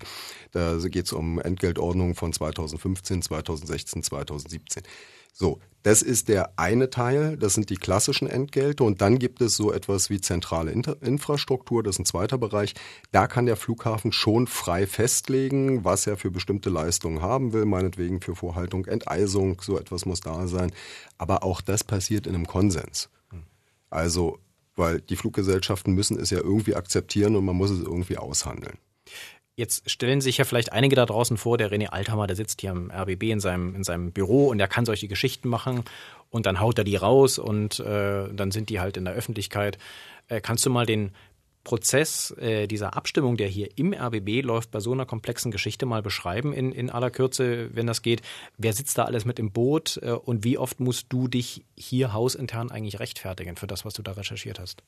Da 0.52 0.76
geht 0.78 1.06
es 1.06 1.13
um 1.13 1.39
Entgeltordnungen 1.39 2.15
von 2.15 2.34
2015, 2.34 3.21
2016, 3.21 4.04
2017. 4.04 4.84
So, 5.34 5.60
das 5.88 6.02
ist 6.02 6.28
der 6.28 6.60
eine 6.60 6.90
Teil, 6.90 7.38
das 7.38 7.54
sind 7.54 7.70
die 7.70 7.78
klassischen 7.78 8.28
Entgelte 8.28 8.84
und 8.84 9.00
dann 9.00 9.20
gibt 9.20 9.40
es 9.40 9.56
so 9.56 9.72
etwas 9.72 10.10
wie 10.10 10.20
zentrale 10.20 10.72
Infrastruktur, 10.72 11.82
das 11.82 11.96
ist 11.96 12.00
ein 12.00 12.06
zweiter 12.06 12.38
Bereich. 12.38 12.74
Da 13.13 13.28
kann 13.28 13.46
der 13.46 13.56
Flughafen 13.56 14.12
schon 14.12 14.48
frei 14.48 14.86
festlegen, 14.86 15.86
was 15.86 16.06
er 16.06 16.18
für 16.18 16.30
bestimmte 16.30 16.70
Leistungen 16.70 17.22
haben 17.22 17.54
will, 17.54 17.63
meinetwegen 17.63 18.20
für 18.20 18.36
Vorhaltung, 18.36 18.86
Enteisung, 18.86 19.62
so 19.62 19.80
etwas 19.80 20.06
muss 20.06 20.20
da 20.20 20.48
sein. 20.48 20.72
Aber 21.18 21.44
auch 21.44 21.62
das 21.62 21.86
passiert 21.86 22.28
in 22.28 22.36
einem 22.36 22.48
Konsens. 22.48 23.10
Also, 23.90 24.40
weil 24.76 25.00
die 25.00 25.16
Fluggesellschaften 25.16 25.94
müssen 25.94 26.20
es 26.20 26.32
ja 26.32 26.40
irgendwie 26.40 26.76
akzeptieren 26.76 27.38
und 27.38 27.46
man 27.46 27.56
muss 27.56 27.70
es 27.70 27.80
irgendwie 27.80 28.18
aushandeln. 28.18 28.78
Jetzt 29.58 29.89
stellen 29.89 30.22
sich 30.22 30.38
ja 30.38 30.46
vielleicht 30.46 30.72
einige 30.72 30.96
da 30.96 31.08
draußen 31.08 31.36
vor, 31.36 31.58
der 31.58 31.72
René 31.72 31.88
Althammer, 31.88 32.28
der 32.28 32.36
sitzt 32.36 32.62
hier 32.62 32.70
am 32.70 32.91
RBB 32.91 33.24
in 33.24 33.39
seinem, 33.39 33.74
in 33.74 33.84
seinem 33.84 34.12
Büro 34.12 34.50
und 34.50 34.60
der 34.60 34.67
kann 34.67 34.86
solche 34.86 35.08
Geschichten 35.08 35.50
machen 35.50 35.84
und 36.30 36.46
dann 36.46 36.60
haut 36.60 36.78
er 36.78 36.84
die 36.84 36.96
raus 36.96 37.39
und 37.39 37.80
äh, 37.80 38.32
dann 38.32 38.52
sind 38.52 38.70
die 38.70 38.80
halt 38.80 38.98
in 38.98 39.06
der 39.06 39.15
Öffentlichkeit. 39.15 39.80
Äh, 40.28 40.41
kannst 40.41 40.63
du 40.67 40.70
mal 40.70 40.86
den 40.86 41.12
Prozess 41.63 42.30
äh, 42.38 42.67
dieser 42.67 42.96
Abstimmung, 42.96 43.36
der 43.36 43.48
hier 43.48 43.70
im 43.80 43.96
RBB 43.96 44.43
läuft, 44.43 44.70
bei 44.70 44.80
so 44.80 44.91
einer 44.91 45.08
komplexen 45.08 45.50
Geschichte 45.50 45.88
mal 45.88 46.04
beschreiben 46.04 46.54
in, 46.54 46.72
in 46.72 46.91
aller 46.91 47.10
Kürze, 47.10 47.76
wenn 47.76 47.88
das 47.88 48.04
geht? 48.04 48.22
Wer 48.60 48.74
sitzt 48.74 49.00
da 49.00 49.06
alles 49.06 49.26
mit 49.26 49.39
im 49.39 49.52
Boot 49.52 50.00
äh, 50.04 50.12
und 50.12 50.43
wie 50.43 50.60
oft 50.60 50.80
musst 50.80 51.08
du 51.10 51.28
dich 51.28 51.65
hier 51.76 52.13
hausintern 52.13 52.70
eigentlich 52.70 53.00
rechtfertigen 53.00 53.56
für 53.56 53.65
das, 53.65 53.86
was 53.86 53.96
du 53.96 54.04
da 54.04 54.12
recherchiert 54.12 54.60
hast? 54.60 54.84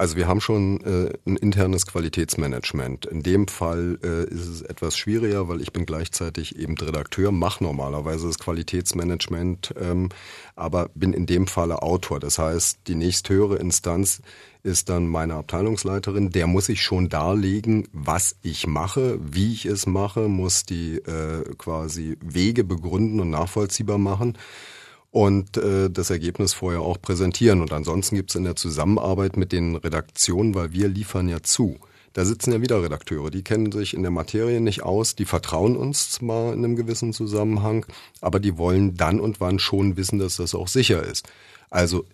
Also 0.00 0.16
wir 0.16 0.28
haben 0.28 0.40
schon 0.40 0.80
äh, 0.80 1.12
ein 1.26 1.36
internes 1.36 1.84
Qualitätsmanagement. 1.84 3.04
In 3.04 3.22
dem 3.22 3.46
Fall 3.48 3.98
äh, 4.02 4.24
ist 4.32 4.46
es 4.46 4.62
etwas 4.62 4.96
schwieriger, 4.96 5.46
weil 5.50 5.60
ich 5.60 5.74
bin 5.74 5.84
gleichzeitig 5.84 6.58
eben 6.58 6.74
Redakteur, 6.78 7.32
mache 7.32 7.62
normalerweise 7.62 8.26
das 8.26 8.38
Qualitätsmanagement, 8.38 9.74
ähm, 9.78 10.08
aber 10.56 10.88
bin 10.94 11.12
in 11.12 11.26
dem 11.26 11.46
Falle 11.46 11.82
Autor. 11.82 12.18
Das 12.18 12.38
heißt, 12.38 12.78
die 12.86 12.94
nächsthöhere 12.94 13.56
Instanz 13.56 14.22
ist 14.62 14.88
dann 14.88 15.06
meine 15.06 15.34
Abteilungsleiterin. 15.34 16.30
Der 16.30 16.46
muss 16.46 16.70
ich 16.70 16.80
schon 16.80 17.10
darlegen, 17.10 17.86
was 17.92 18.36
ich 18.40 18.66
mache, 18.66 19.18
wie 19.20 19.52
ich 19.52 19.66
es 19.66 19.84
mache, 19.86 20.28
muss 20.28 20.64
die 20.64 20.94
äh, 20.96 21.44
quasi 21.58 22.16
Wege 22.24 22.64
begründen 22.64 23.20
und 23.20 23.28
nachvollziehbar 23.28 23.98
machen 23.98 24.38
und 25.10 25.56
äh, 25.56 25.90
das 25.90 26.10
Ergebnis 26.10 26.52
vorher 26.52 26.80
auch 26.82 27.00
präsentieren. 27.00 27.60
Und 27.60 27.72
ansonsten 27.72 28.16
gibt 28.16 28.30
es 28.30 28.36
in 28.36 28.44
der 28.44 28.56
Zusammenarbeit 28.56 29.36
mit 29.36 29.52
den 29.52 29.76
Redaktionen, 29.76 30.54
weil 30.54 30.72
wir 30.72 30.88
liefern 30.88 31.28
ja 31.28 31.42
zu. 31.42 31.78
Da 32.12 32.24
sitzen 32.24 32.52
ja 32.52 32.60
wieder 32.60 32.82
Redakteure, 32.82 33.30
die 33.30 33.44
kennen 33.44 33.70
sich 33.70 33.94
in 33.94 34.02
der 34.02 34.10
Materie 34.10 34.60
nicht 34.60 34.82
aus, 34.82 35.14
die 35.14 35.24
vertrauen 35.24 35.76
uns 35.76 36.10
zwar 36.10 36.52
in 36.52 36.64
einem 36.64 36.74
gewissen 36.74 37.12
Zusammenhang, 37.12 37.86
aber 38.20 38.40
die 38.40 38.58
wollen 38.58 38.96
dann 38.96 39.20
und 39.20 39.40
wann 39.40 39.60
schon 39.60 39.96
wissen, 39.96 40.18
dass 40.18 40.36
das 40.36 40.56
auch 40.56 40.66
sicher 40.66 41.04
ist. 41.04 41.28
Also 41.70 42.04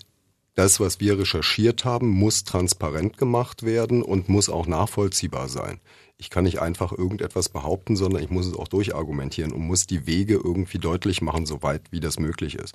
das, 0.57 0.81
was 0.81 0.99
wir 0.99 1.19
recherchiert 1.19 1.85
haben, 1.85 2.09
muss 2.09 2.42
transparent 2.42 3.16
gemacht 3.16 3.62
werden 3.62 4.03
und 4.03 4.29
muss 4.29 4.49
auch 4.49 4.66
nachvollziehbar 4.66 5.49
sein 5.49 5.81
ich 6.19 6.31
kann 6.31 6.45
nicht 6.45 6.61
einfach 6.61 6.92
irgendetwas 6.92 7.49
behaupten, 7.49 7.97
sondern 7.97 8.23
ich 8.23 8.31
muss 8.31 8.47
es 8.47 8.55
auch 8.55 8.69
durchargumentieren 8.69 9.53
und 9.53 9.61
muss 9.61 9.87
die 9.87 10.07
Wege 10.07 10.35
irgendwie 10.42 10.79
deutlich 10.79 11.21
machen, 11.21 11.47
soweit 11.47 11.83
wie 11.90 12.01
das 12.01 12.19
möglich 12.19 12.55
ist. 12.55 12.75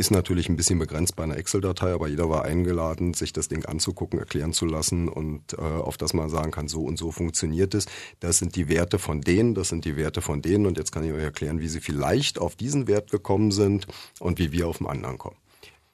Ist 0.00 0.12
natürlich 0.12 0.48
ein 0.48 0.56
bisschen 0.56 0.78
begrenzt 0.78 1.16
bei 1.16 1.24
einer 1.24 1.36
Excel-Datei, 1.36 1.92
aber 1.92 2.06
jeder 2.06 2.30
war 2.30 2.44
eingeladen, 2.44 3.14
sich 3.14 3.32
das 3.32 3.48
Ding 3.48 3.66
anzugucken, 3.66 4.20
erklären 4.20 4.52
zu 4.52 4.64
lassen 4.64 5.08
und 5.08 5.54
äh, 5.54 5.56
auf 5.56 5.96
das 5.96 6.14
man 6.14 6.30
sagen 6.30 6.52
kann, 6.52 6.68
so 6.68 6.82
und 6.84 6.96
so 6.96 7.10
funktioniert 7.10 7.74
es. 7.74 7.86
Das 8.20 8.38
sind 8.38 8.54
die 8.54 8.68
Werte 8.68 9.00
von 9.00 9.22
denen, 9.22 9.54
das 9.54 9.70
sind 9.70 9.84
die 9.84 9.96
Werte 9.96 10.22
von 10.22 10.40
denen 10.40 10.66
und 10.66 10.78
jetzt 10.78 10.92
kann 10.92 11.02
ich 11.02 11.12
euch 11.12 11.22
erklären, 11.22 11.60
wie 11.60 11.68
sie 11.68 11.80
vielleicht 11.80 12.38
auf 12.38 12.54
diesen 12.54 12.86
Wert 12.86 13.10
gekommen 13.10 13.50
sind 13.50 13.88
und 14.20 14.38
wie 14.38 14.52
wir 14.52 14.68
auf 14.68 14.78
den 14.78 14.86
anderen 14.86 15.18
kommen. 15.18 15.36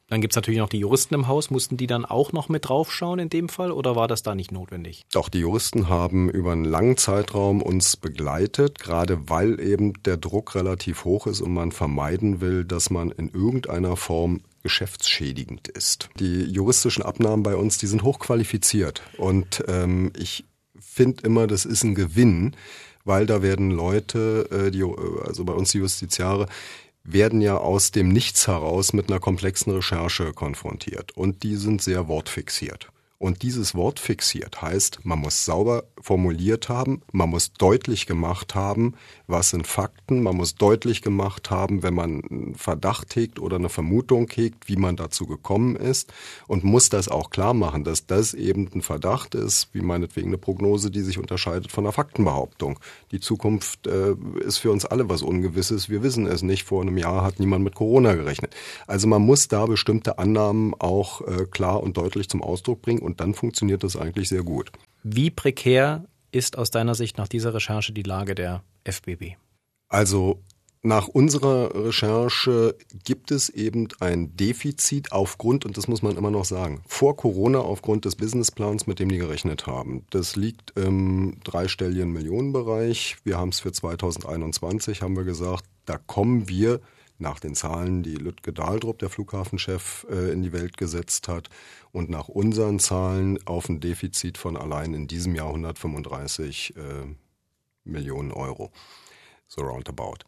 Dann 0.08 0.20
gibt 0.20 0.32
es 0.32 0.36
natürlich 0.36 0.60
noch 0.60 0.68
die 0.68 0.78
Juristen 0.78 1.14
im 1.14 1.28
Haus. 1.28 1.50
Mussten 1.50 1.76
die 1.76 1.86
dann 1.86 2.04
auch 2.04 2.32
noch 2.32 2.48
mit 2.48 2.68
draufschauen 2.68 3.18
in 3.18 3.30
dem 3.30 3.48
Fall 3.48 3.72
oder 3.72 3.96
war 3.96 4.06
das 4.06 4.22
da 4.22 4.34
nicht 4.34 4.52
notwendig? 4.52 5.06
Doch, 5.12 5.28
die 5.28 5.40
Juristen 5.40 5.88
haben 5.88 6.28
über 6.28 6.52
einen 6.52 6.64
langen 6.64 6.96
Zeitraum 6.96 7.62
uns 7.62 7.96
begleitet, 7.96 8.78
gerade 8.78 9.28
weil 9.28 9.60
eben 9.60 9.94
der 10.02 10.18
Druck 10.18 10.54
relativ 10.54 11.04
hoch 11.04 11.26
ist 11.26 11.40
und 11.40 11.54
man 11.54 11.72
vermeiden 11.72 12.40
will, 12.40 12.64
dass 12.64 12.90
man 12.90 13.10
in 13.10 13.30
irgendeiner 13.30 13.96
Form 13.96 14.42
geschäftsschädigend 14.62 15.68
ist. 15.68 16.10
Die 16.18 16.42
juristischen 16.44 17.02
Abnahmen 17.02 17.42
bei 17.42 17.54
uns, 17.54 17.78
die 17.78 17.86
sind 17.86 18.02
hochqualifiziert 18.02 19.02
und 19.18 19.62
ähm, 19.68 20.12
ich 20.18 20.44
finde 20.78 21.24
immer, 21.24 21.46
das 21.46 21.64
ist 21.64 21.82
ein 21.82 21.94
Gewinn, 21.94 22.56
weil 23.04 23.26
da 23.26 23.42
werden 23.42 23.70
Leute, 23.70 24.48
äh, 24.50 24.70
die, 24.70 24.84
also 25.24 25.44
bei 25.44 25.52
uns 25.52 25.70
die 25.70 25.78
Justiziare, 25.78 26.46
werden 27.04 27.40
ja 27.40 27.58
aus 27.58 27.90
dem 27.90 28.08
Nichts 28.08 28.48
heraus 28.48 28.92
mit 28.92 29.10
einer 29.10 29.20
komplexen 29.20 29.72
Recherche 29.72 30.32
konfrontiert 30.32 31.12
und 31.12 31.42
die 31.42 31.56
sind 31.56 31.82
sehr 31.82 32.08
wortfixiert. 32.08 32.88
Und 33.24 33.42
dieses 33.42 33.74
Wort 33.74 34.00
fixiert 34.00 34.60
heißt, 34.60 35.06
man 35.06 35.18
muss 35.18 35.46
sauber 35.46 35.84
formuliert 35.98 36.68
haben, 36.68 37.00
man 37.10 37.30
muss 37.30 37.54
deutlich 37.54 38.04
gemacht 38.04 38.54
haben, 38.54 38.96
was 39.26 39.48
sind 39.48 39.66
Fakten, 39.66 40.22
man 40.22 40.36
muss 40.36 40.56
deutlich 40.56 41.00
gemacht 41.00 41.50
haben, 41.50 41.82
wenn 41.82 41.94
man 41.94 42.22
einen 42.22 42.54
Verdacht 42.54 43.16
hegt 43.16 43.38
oder 43.38 43.56
eine 43.56 43.70
Vermutung 43.70 44.28
hegt, 44.28 44.68
wie 44.68 44.76
man 44.76 44.96
dazu 44.96 45.24
gekommen 45.26 45.74
ist 45.74 46.12
und 46.48 46.64
muss 46.64 46.90
das 46.90 47.08
auch 47.08 47.30
klar 47.30 47.54
machen, 47.54 47.82
dass 47.82 48.06
das 48.06 48.34
eben 48.34 48.68
ein 48.74 48.82
Verdacht 48.82 49.34
ist, 49.34 49.70
wie 49.72 49.80
meinetwegen 49.80 50.28
eine 50.28 50.36
Prognose, 50.36 50.90
die 50.90 51.00
sich 51.00 51.16
unterscheidet 51.16 51.72
von 51.72 51.84
einer 51.84 51.92
Faktenbehauptung. 51.92 52.78
Die 53.10 53.20
Zukunft 53.20 53.86
äh, 53.86 54.16
ist 54.44 54.58
für 54.58 54.70
uns 54.70 54.84
alle 54.84 55.08
was 55.08 55.22
Ungewisses, 55.22 55.88
wir 55.88 56.02
wissen 56.02 56.26
es 56.26 56.42
nicht, 56.42 56.64
vor 56.64 56.82
einem 56.82 56.98
Jahr 56.98 57.22
hat 57.22 57.40
niemand 57.40 57.64
mit 57.64 57.74
Corona 57.74 58.12
gerechnet. 58.12 58.54
Also 58.86 59.08
man 59.08 59.22
muss 59.22 59.48
da 59.48 59.64
bestimmte 59.64 60.18
Annahmen 60.18 60.74
auch 60.78 61.22
äh, 61.22 61.46
klar 61.50 61.82
und 61.82 61.96
deutlich 61.96 62.28
zum 62.28 62.42
Ausdruck 62.42 62.82
bringen 62.82 63.00
und 63.00 63.13
dann 63.20 63.34
funktioniert 63.34 63.84
das 63.84 63.96
eigentlich 63.96 64.28
sehr 64.28 64.42
gut. 64.42 64.70
Wie 65.02 65.30
prekär 65.30 66.04
ist 66.32 66.58
aus 66.58 66.70
deiner 66.70 66.94
Sicht 66.94 67.18
nach 67.18 67.28
dieser 67.28 67.54
Recherche 67.54 67.92
die 67.92 68.02
Lage 68.02 68.34
der 68.34 68.62
FBB? 68.84 69.36
Also 69.88 70.40
nach 70.86 71.08
unserer 71.08 71.74
Recherche 71.86 72.76
gibt 73.04 73.30
es 73.30 73.48
eben 73.48 73.88
ein 74.00 74.36
Defizit 74.36 75.12
aufgrund, 75.12 75.64
und 75.64 75.78
das 75.78 75.88
muss 75.88 76.02
man 76.02 76.14
immer 76.16 76.30
noch 76.30 76.44
sagen, 76.44 76.82
vor 76.86 77.16
Corona 77.16 77.60
aufgrund 77.60 78.04
des 78.04 78.16
Businessplans, 78.16 78.86
mit 78.86 78.98
dem 78.98 79.08
die 79.08 79.16
gerechnet 79.16 79.66
haben. 79.66 80.04
Das 80.10 80.36
liegt 80.36 80.76
im 80.76 81.38
dreistelligen 81.42 82.12
Millionenbereich. 82.12 83.16
Wir 83.24 83.38
haben 83.38 83.48
es 83.48 83.60
für 83.60 83.72
2021, 83.72 85.00
haben 85.00 85.16
wir 85.16 85.24
gesagt, 85.24 85.64
da 85.86 85.96
kommen 85.96 86.50
wir 86.50 86.80
nach 87.18 87.38
den 87.38 87.54
Zahlen, 87.54 88.02
die 88.02 88.16
Lütke 88.16 88.52
Dahldrup, 88.52 88.98
der 88.98 89.10
Flughafenchef, 89.10 90.06
äh, 90.10 90.32
in 90.32 90.42
die 90.42 90.52
Welt 90.52 90.76
gesetzt 90.76 91.28
hat 91.28 91.48
und 91.92 92.10
nach 92.10 92.28
unseren 92.28 92.78
Zahlen 92.78 93.38
auf 93.46 93.68
ein 93.68 93.80
Defizit 93.80 94.38
von 94.38 94.56
allein 94.56 94.94
in 94.94 95.06
diesem 95.06 95.34
Jahr 95.34 95.48
135 95.48 96.74
äh, 96.76 96.80
Millionen 97.84 98.32
Euro. 98.32 98.72
So 99.46 99.62
roundabout. 99.62 100.24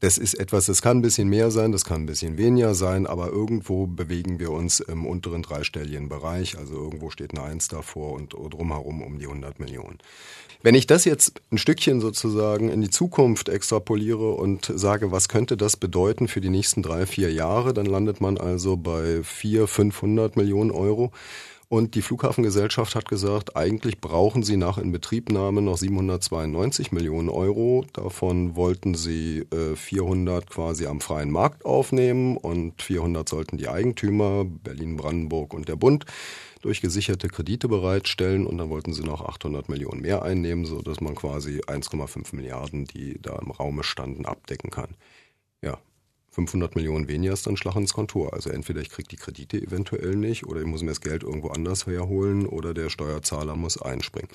Das 0.00 0.16
ist 0.16 0.34
etwas, 0.34 0.66
das 0.66 0.80
kann 0.80 0.98
ein 0.98 1.02
bisschen 1.02 1.28
mehr 1.28 1.50
sein, 1.50 1.72
das 1.72 1.84
kann 1.84 2.02
ein 2.02 2.06
bisschen 2.06 2.38
weniger 2.38 2.74
sein, 2.76 3.06
aber 3.06 3.28
irgendwo 3.30 3.88
bewegen 3.88 4.38
wir 4.38 4.52
uns 4.52 4.78
im 4.78 5.04
unteren 5.04 5.42
dreistelligen 5.42 6.08
Bereich. 6.08 6.56
Also 6.56 6.74
irgendwo 6.74 7.10
steht 7.10 7.32
eine 7.32 7.42
Eins 7.42 7.66
davor 7.66 8.12
und 8.12 8.32
drumherum 8.32 9.02
um 9.02 9.18
die 9.18 9.26
100 9.26 9.58
Millionen. 9.58 9.98
Wenn 10.62 10.76
ich 10.76 10.86
das 10.86 11.04
jetzt 11.04 11.40
ein 11.50 11.58
Stückchen 11.58 12.00
sozusagen 12.00 12.68
in 12.68 12.80
die 12.80 12.90
Zukunft 12.90 13.48
extrapoliere 13.48 14.32
und 14.32 14.72
sage, 14.74 15.10
was 15.10 15.28
könnte 15.28 15.56
das 15.56 15.76
bedeuten 15.76 16.28
für 16.28 16.40
die 16.40 16.50
nächsten 16.50 16.82
drei, 16.82 17.06
vier 17.06 17.32
Jahre, 17.32 17.74
dann 17.74 17.86
landet 17.86 18.20
man 18.20 18.38
also 18.38 18.76
bei 18.76 19.22
400, 19.22 19.68
500 19.68 20.36
Millionen 20.36 20.70
Euro. 20.70 21.12
Und 21.70 21.94
die 21.94 22.00
Flughafengesellschaft 22.00 22.94
hat 22.94 23.08
gesagt, 23.08 23.54
eigentlich 23.54 24.00
brauchen 24.00 24.42
sie 24.42 24.56
nach 24.56 24.78
Inbetriebnahme 24.78 25.60
noch 25.60 25.76
792 25.76 26.92
Millionen 26.92 27.28
Euro. 27.28 27.84
Davon 27.92 28.56
wollten 28.56 28.94
sie 28.94 29.40
äh, 29.52 29.76
400 29.76 30.48
quasi 30.48 30.86
am 30.86 31.02
freien 31.02 31.30
Markt 31.30 31.66
aufnehmen 31.66 32.38
und 32.38 32.80
400 32.80 33.28
sollten 33.28 33.58
die 33.58 33.68
Eigentümer, 33.68 34.46
Berlin, 34.46 34.96
Brandenburg 34.96 35.52
und 35.52 35.68
der 35.68 35.76
Bund, 35.76 36.06
durch 36.62 36.80
gesicherte 36.80 37.28
Kredite 37.28 37.68
bereitstellen. 37.68 38.46
Und 38.46 38.56
dann 38.56 38.70
wollten 38.70 38.94
sie 38.94 39.04
noch 39.04 39.20
800 39.20 39.68
Millionen 39.68 40.00
mehr 40.00 40.22
einnehmen, 40.22 40.64
so 40.64 40.80
dass 40.80 41.02
man 41.02 41.14
quasi 41.16 41.60
1,5 41.60 42.34
Milliarden, 42.34 42.86
die 42.86 43.20
da 43.20 43.38
im 43.38 43.50
Raume 43.50 43.84
standen, 43.84 44.24
abdecken 44.24 44.70
kann. 44.70 44.94
Ja, 45.60 45.76
500 46.38 46.76
Millionen 46.76 47.08
weniger 47.08 47.32
ist 47.32 47.48
dann 47.48 47.56
Schlag 47.56 47.74
ins 47.74 47.94
Kontor. 47.94 48.32
Also 48.32 48.50
entweder 48.50 48.80
ich 48.80 48.90
kriege 48.90 49.08
die 49.08 49.16
Kredite 49.16 49.60
eventuell 49.60 50.14
nicht 50.14 50.46
oder 50.46 50.60
ich 50.60 50.66
muss 50.66 50.82
mir 50.82 50.90
das 50.90 51.00
Geld 51.00 51.24
irgendwo 51.24 51.48
anders 51.48 51.86
herholen 51.86 52.46
oder 52.46 52.74
der 52.74 52.90
Steuerzahler 52.90 53.56
muss 53.56 53.80
einspringen. 53.82 54.28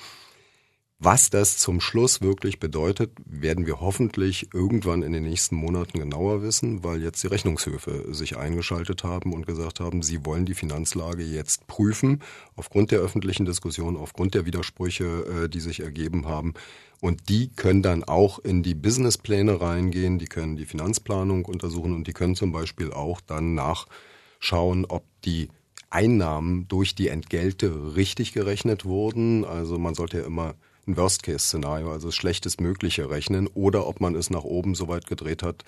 Was 1.06 1.28
das 1.28 1.58
zum 1.58 1.82
Schluss 1.82 2.22
wirklich 2.22 2.60
bedeutet, 2.60 3.12
werden 3.26 3.66
wir 3.66 3.78
hoffentlich 3.82 4.48
irgendwann 4.54 5.02
in 5.02 5.12
den 5.12 5.24
nächsten 5.24 5.54
Monaten 5.54 5.98
genauer 5.98 6.40
wissen, 6.40 6.82
weil 6.82 7.02
jetzt 7.02 7.22
die 7.22 7.26
Rechnungshöfe 7.26 8.14
sich 8.14 8.38
eingeschaltet 8.38 9.04
haben 9.04 9.34
und 9.34 9.46
gesagt 9.46 9.80
haben, 9.80 10.00
sie 10.00 10.24
wollen 10.24 10.46
die 10.46 10.54
Finanzlage 10.54 11.22
jetzt 11.22 11.66
prüfen, 11.66 12.22
aufgrund 12.56 12.90
der 12.90 13.00
öffentlichen 13.00 13.44
Diskussion, 13.44 13.98
aufgrund 13.98 14.32
der 14.32 14.46
Widersprüche, 14.46 15.44
äh, 15.44 15.48
die 15.50 15.60
sich 15.60 15.80
ergeben 15.80 16.26
haben. 16.26 16.54
Und 17.02 17.28
die 17.28 17.48
können 17.48 17.82
dann 17.82 18.02
auch 18.02 18.38
in 18.38 18.62
die 18.62 18.74
Businesspläne 18.74 19.60
reingehen, 19.60 20.18
die 20.18 20.24
können 20.24 20.56
die 20.56 20.64
Finanzplanung 20.64 21.44
untersuchen 21.44 21.94
und 21.94 22.06
die 22.06 22.14
können 22.14 22.34
zum 22.34 22.50
Beispiel 22.50 22.94
auch 22.94 23.20
dann 23.20 23.54
nachschauen, 23.54 24.86
ob 24.86 25.04
die 25.26 25.50
Einnahmen 25.90 26.66
durch 26.68 26.94
die 26.94 27.08
Entgelte 27.08 27.94
richtig 27.94 28.32
gerechnet 28.32 28.86
wurden. 28.86 29.44
Also 29.44 29.78
man 29.78 29.94
sollte 29.94 30.20
ja 30.20 30.24
immer 30.24 30.54
ein 30.86 30.96
Worst-Case-Szenario, 30.96 31.90
also 31.90 32.08
das 32.08 32.14
Schlechtestmögliche 32.14 33.10
rechnen, 33.10 33.46
oder 33.48 33.86
ob 33.86 34.00
man 34.00 34.14
es 34.14 34.30
nach 34.30 34.44
oben 34.44 34.74
so 34.74 34.88
weit 34.88 35.06
gedreht 35.06 35.42
hat, 35.42 35.64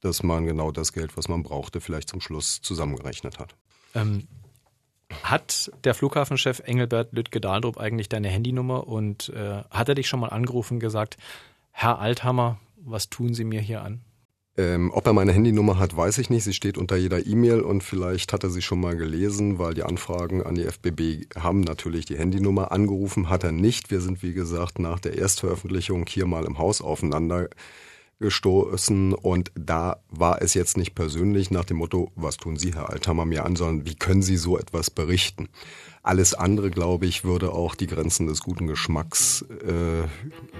dass 0.00 0.22
man 0.22 0.46
genau 0.46 0.70
das 0.70 0.92
Geld, 0.92 1.16
was 1.16 1.28
man 1.28 1.42
brauchte, 1.42 1.80
vielleicht 1.80 2.08
zum 2.08 2.20
Schluss 2.20 2.60
zusammengerechnet 2.60 3.38
hat. 3.38 3.54
Ähm, 3.94 4.28
hat 5.22 5.70
der 5.84 5.94
Flughafenchef 5.94 6.60
Engelbert 6.60 7.12
Lüttke-Dahldrup 7.12 7.78
eigentlich 7.78 8.08
deine 8.08 8.28
Handynummer 8.28 8.86
und 8.86 9.30
äh, 9.30 9.62
hat 9.70 9.88
er 9.88 9.94
dich 9.94 10.08
schon 10.08 10.20
mal 10.20 10.28
angerufen 10.28 10.74
und 10.74 10.80
gesagt, 10.80 11.16
Herr 11.72 11.98
Althammer, 11.98 12.58
was 12.76 13.08
tun 13.08 13.34
Sie 13.34 13.44
mir 13.44 13.60
hier 13.60 13.82
an? 13.82 14.02
Ähm, 14.58 14.90
ob 14.92 15.06
er 15.06 15.12
meine 15.12 15.32
Handynummer 15.32 15.78
hat, 15.78 15.96
weiß 15.96 16.18
ich 16.18 16.30
nicht. 16.30 16.42
Sie 16.42 16.52
steht 16.52 16.78
unter 16.78 16.96
jeder 16.96 17.24
E-Mail 17.24 17.60
und 17.60 17.84
vielleicht 17.84 18.32
hat 18.32 18.42
er 18.42 18.50
sie 18.50 18.60
schon 18.60 18.80
mal 18.80 18.96
gelesen, 18.96 19.60
weil 19.60 19.72
die 19.72 19.84
Anfragen 19.84 20.42
an 20.42 20.56
die 20.56 20.64
FBB 20.64 21.32
haben 21.36 21.60
natürlich 21.60 22.06
die 22.06 22.18
Handynummer. 22.18 22.72
Angerufen 22.72 23.28
hat 23.28 23.44
er 23.44 23.52
nicht. 23.52 23.92
Wir 23.92 24.00
sind, 24.00 24.20
wie 24.24 24.32
gesagt, 24.32 24.80
nach 24.80 24.98
der 24.98 25.16
Erstveröffentlichung 25.16 26.06
hier 26.08 26.26
mal 26.26 26.44
im 26.44 26.58
Haus 26.58 26.82
aufeinander 26.82 27.48
gestoßen 28.20 29.14
und 29.14 29.52
da 29.54 30.02
war 30.10 30.42
es 30.42 30.54
jetzt 30.54 30.76
nicht 30.76 30.94
persönlich 30.94 31.50
nach 31.50 31.64
dem 31.64 31.76
Motto, 31.76 32.10
was 32.16 32.36
tun 32.36 32.56
Sie, 32.56 32.74
Herr 32.74 32.90
Althammer, 32.90 33.24
mir 33.24 33.44
an, 33.44 33.56
sondern 33.56 33.86
wie 33.86 33.94
können 33.94 34.22
Sie 34.22 34.36
so 34.36 34.58
etwas 34.58 34.90
berichten? 34.90 35.48
Alles 36.02 36.34
andere, 36.34 36.70
glaube 36.70 37.06
ich, 37.06 37.24
würde 37.24 37.52
auch 37.52 37.74
die 37.74 37.86
Grenzen 37.86 38.26
des 38.26 38.40
guten 38.40 38.66
Geschmacks 38.66 39.42
äh, 39.42 40.08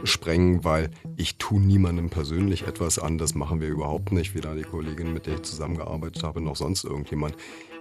sprengen, 0.04 0.62
weil 0.62 0.90
ich 1.16 1.36
tue 1.38 1.60
niemandem 1.60 2.10
persönlich 2.10 2.66
etwas 2.66 2.98
an. 2.98 3.18
Das 3.18 3.34
machen 3.34 3.60
wir 3.60 3.68
überhaupt 3.68 4.12
nicht. 4.12 4.34
Weder 4.34 4.54
die 4.54 4.62
Kollegin, 4.62 5.14
mit 5.14 5.26
der 5.26 5.36
ich 5.36 5.42
zusammengearbeitet 5.42 6.22
habe, 6.22 6.40
noch 6.40 6.56
sonst 6.56 6.84
irgendjemand. 6.84 7.34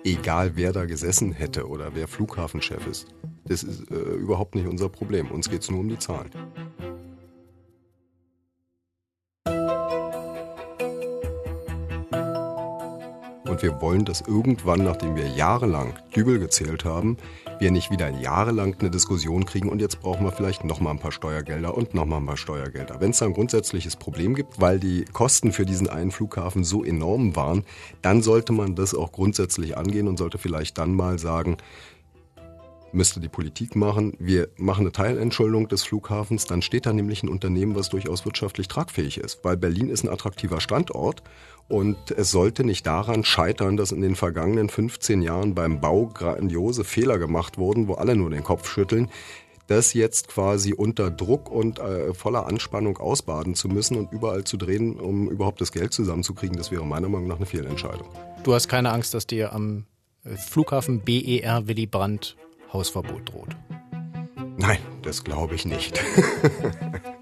Egal, 0.04 0.52
wer 0.56 0.72
da 0.72 0.86
gesessen 0.86 1.34
hätte 1.34 1.68
oder 1.68 1.94
wer 1.94 2.08
Flughafenchef 2.08 2.88
ist. 2.88 3.08
Das 3.46 3.63
ist 3.63 3.92
äh, 3.92 3.96
überhaupt 3.96 4.56
nicht 4.56 4.68
unser 4.68 4.88
Problem. 4.88 5.30
Uns 5.32 5.50
geht 5.50 5.63
es 5.63 5.70
nur 5.70 5.82
um 5.82 5.90
die 5.90 6.00
Zahlen. 6.00 6.30
Und 13.58 13.63
wir 13.63 13.82
wollen, 13.82 14.06
dass 14.06 14.22
irgendwann, 14.22 14.84
nachdem 14.84 15.15
wir 15.15 15.30
jahrelang 15.30 15.96
Dübel 16.15 16.38
gezählt 16.38 16.86
haben, 16.86 17.17
wir 17.58 17.72
nicht 17.72 17.89
wieder 17.89 18.08
jahrelang 18.08 18.76
eine 18.78 18.91
Diskussion 18.91 19.46
kriegen 19.46 19.70
und 19.70 19.82
jetzt 19.82 20.00
brauchen 20.00 20.24
wir 20.28 20.32
vielleicht 20.32 20.63
nochmal 20.63 20.93
ein 20.93 21.00
paar 21.00 21.12
Steuergelder 21.12 21.76
und 21.76 21.96
nochmal 21.96 22.20
ein 22.20 22.28
paar 22.28 22.38
Steuergelder. 22.38 23.02
Wenn 23.02 23.10
es 23.10 23.17
da 23.17 23.26
ein 23.26 23.34
grundsätzliches 23.34 23.96
Problem 23.96 24.36
gibt, 24.36 24.62
weil 24.62 24.80
die 24.80 25.06
Kosten 25.06 25.52
für 25.52 25.65
diesen 25.65 25.89
einen 25.89 26.12
Flughafen 26.12 26.63
so 26.63 26.84
enorm 26.84 27.36
waren, 27.36 27.63
dann 28.04 28.22
sollte 28.22 28.54
man 28.54 28.76
das 28.76 28.93
auch 28.93 29.12
grundsätzlich 29.12 29.76
angehen 29.76 30.08
und 30.08 30.17
sollte 30.17 30.38
vielleicht 30.38 30.78
dann 30.78 30.93
mal 30.93 31.17
sagen, 31.17 31.58
müsste 32.91 33.20
die 33.20 33.30
Politik 33.30 33.76
machen. 33.76 34.13
Wir 34.20 34.50
machen 34.58 34.82
eine 34.82 34.91
Teilentschuldung 34.91 35.67
des 35.67 35.84
Flughafens, 35.84 36.46
dann 36.46 36.62
steht 36.62 36.86
da 36.86 36.93
nämlich 36.93 37.24
ein 37.24 37.30
Unternehmen, 37.30 37.76
was 37.76 37.89
durchaus 37.89 38.24
wirtschaftlich 38.24 38.67
tragfähig 38.67 39.17
ist, 39.17 39.43
weil 39.43 39.58
Berlin 39.58 39.89
ist 39.89 40.04
ein 40.04 40.10
attraktiver 40.10 40.62
Standort 40.62 41.24
und 41.67 42.12
es 42.12 42.32
sollte 42.32 42.63
nicht 42.63 42.86
daran 42.88 43.23
scheitern, 43.23 43.77
dass 43.77 43.91
in 43.91 44.01
den 44.01 44.15
vergangenen 44.15 44.69
15 44.69 45.21
Jahren 45.21 45.53
beim 45.53 45.82
Bau 45.82 46.08
grandiose 46.08 46.84
Fehler 46.84 47.17
gemacht 47.17 47.58
wurden, 47.58 47.88
wo 47.88 47.95
alle 47.95 48.15
nur 48.15 48.30
den 48.30 48.43
Kopf 48.43 48.69
schütteln. 48.69 49.10
das 49.67 49.93
jetzt 49.93 50.30
quasi 50.30 50.73
unter 50.73 51.12
Druck 51.12 51.51
und 51.51 51.80
äh, 51.80 52.13
voller 52.13 52.47
Anspannung 52.47 52.97
ausbaden 52.99 53.53
zu 53.53 53.67
müssen 53.67 53.97
und 53.97 54.13
überall 54.13 54.45
zu 54.45 54.56
drehen, 54.56 54.97
um 54.97 55.30
überhaupt 55.30 55.60
das 55.60 55.73
Geld 55.73 55.91
zusammenzukriegen, 55.91 56.56
das 56.56 56.71
wäre 56.71 56.86
meiner 56.86 57.10
Meinung 57.10 57.27
nach 57.27 57.36
eine 57.36 57.45
Fehlentscheidung. 57.45 58.08
Du 58.43 58.53
hast 58.53 58.69
keine 58.69 58.93
Angst, 58.93 59.13
dass 59.13 59.27
dir 59.27 59.51
am 59.51 59.86
äh, 60.23 60.38
Flughafen 60.38 61.01
BER 61.01 61.67
Willy 61.67 61.86
Brandt 61.86 62.38
Hausverbot 62.71 63.30
droht? 63.34 63.56
Nein, 64.58 64.80
das 65.01 65.23
glaube 65.23 65.56
ich 65.56 65.65
nicht. 65.65 66.01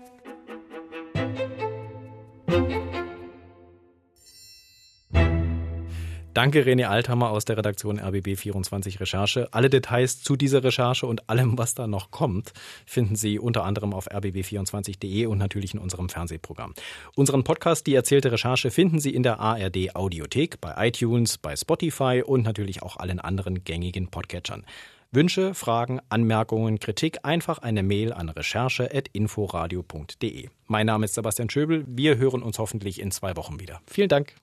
Danke 6.35 6.65
René 6.65 6.87
Althammer 6.87 7.31
aus 7.31 7.45
der 7.45 7.55
Redaktion 7.55 7.97
RBB24 7.97 8.99
Recherche. 8.99 9.47
Alle 9.53 9.69
Details 9.69 10.21
zu 10.21 10.35
dieser 10.35 10.65
Recherche 10.65 11.07
und 11.07 11.29
allem, 11.29 11.57
was 11.57 11.75
da 11.75 11.87
noch 11.87 12.11
kommt, 12.11 12.51
finden 12.85 13.15
Sie 13.15 13.39
unter 13.39 13.63
anderem 13.63 13.93
auf 13.93 14.11
rbb24.de 14.11 15.27
und 15.27 15.37
natürlich 15.37 15.73
in 15.73 15.79
unserem 15.79 16.09
Fernsehprogramm. 16.09 16.73
Unseren 17.15 17.45
Podcast 17.45 17.87
Die 17.87 17.95
erzählte 17.95 18.33
Recherche 18.33 18.69
finden 18.69 18.99
Sie 18.99 19.15
in 19.15 19.23
der 19.23 19.39
ARD 19.39 19.95
Audiothek, 19.95 20.59
bei 20.59 20.89
iTunes, 20.89 21.37
bei 21.37 21.55
Spotify 21.55 22.21
und 22.25 22.43
natürlich 22.43 22.83
auch 22.83 22.97
allen 22.97 23.21
anderen 23.21 23.63
gängigen 23.63 24.09
Podcatchern. 24.09 24.65
Wünsche, 25.11 25.53
Fragen, 25.53 26.01
Anmerkungen, 26.09 26.79
Kritik 26.79 27.19
einfach 27.23 27.59
eine 27.59 27.81
Mail 27.81 28.11
an 28.11 28.27
recherche.inforadio.de. 28.27 30.49
Mein 30.67 30.85
Name 30.85 31.05
ist 31.05 31.13
Sebastian 31.13 31.49
Schöbel. 31.49 31.85
Wir 31.87 32.17
hören 32.17 32.43
uns 32.43 32.59
hoffentlich 32.59 32.99
in 32.99 33.11
zwei 33.11 33.37
Wochen 33.37 33.61
wieder. 33.61 33.79
Vielen 33.87 34.09
Dank. 34.09 34.35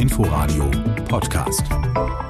Inforadio 0.00 0.70
Podcast. 1.08 2.29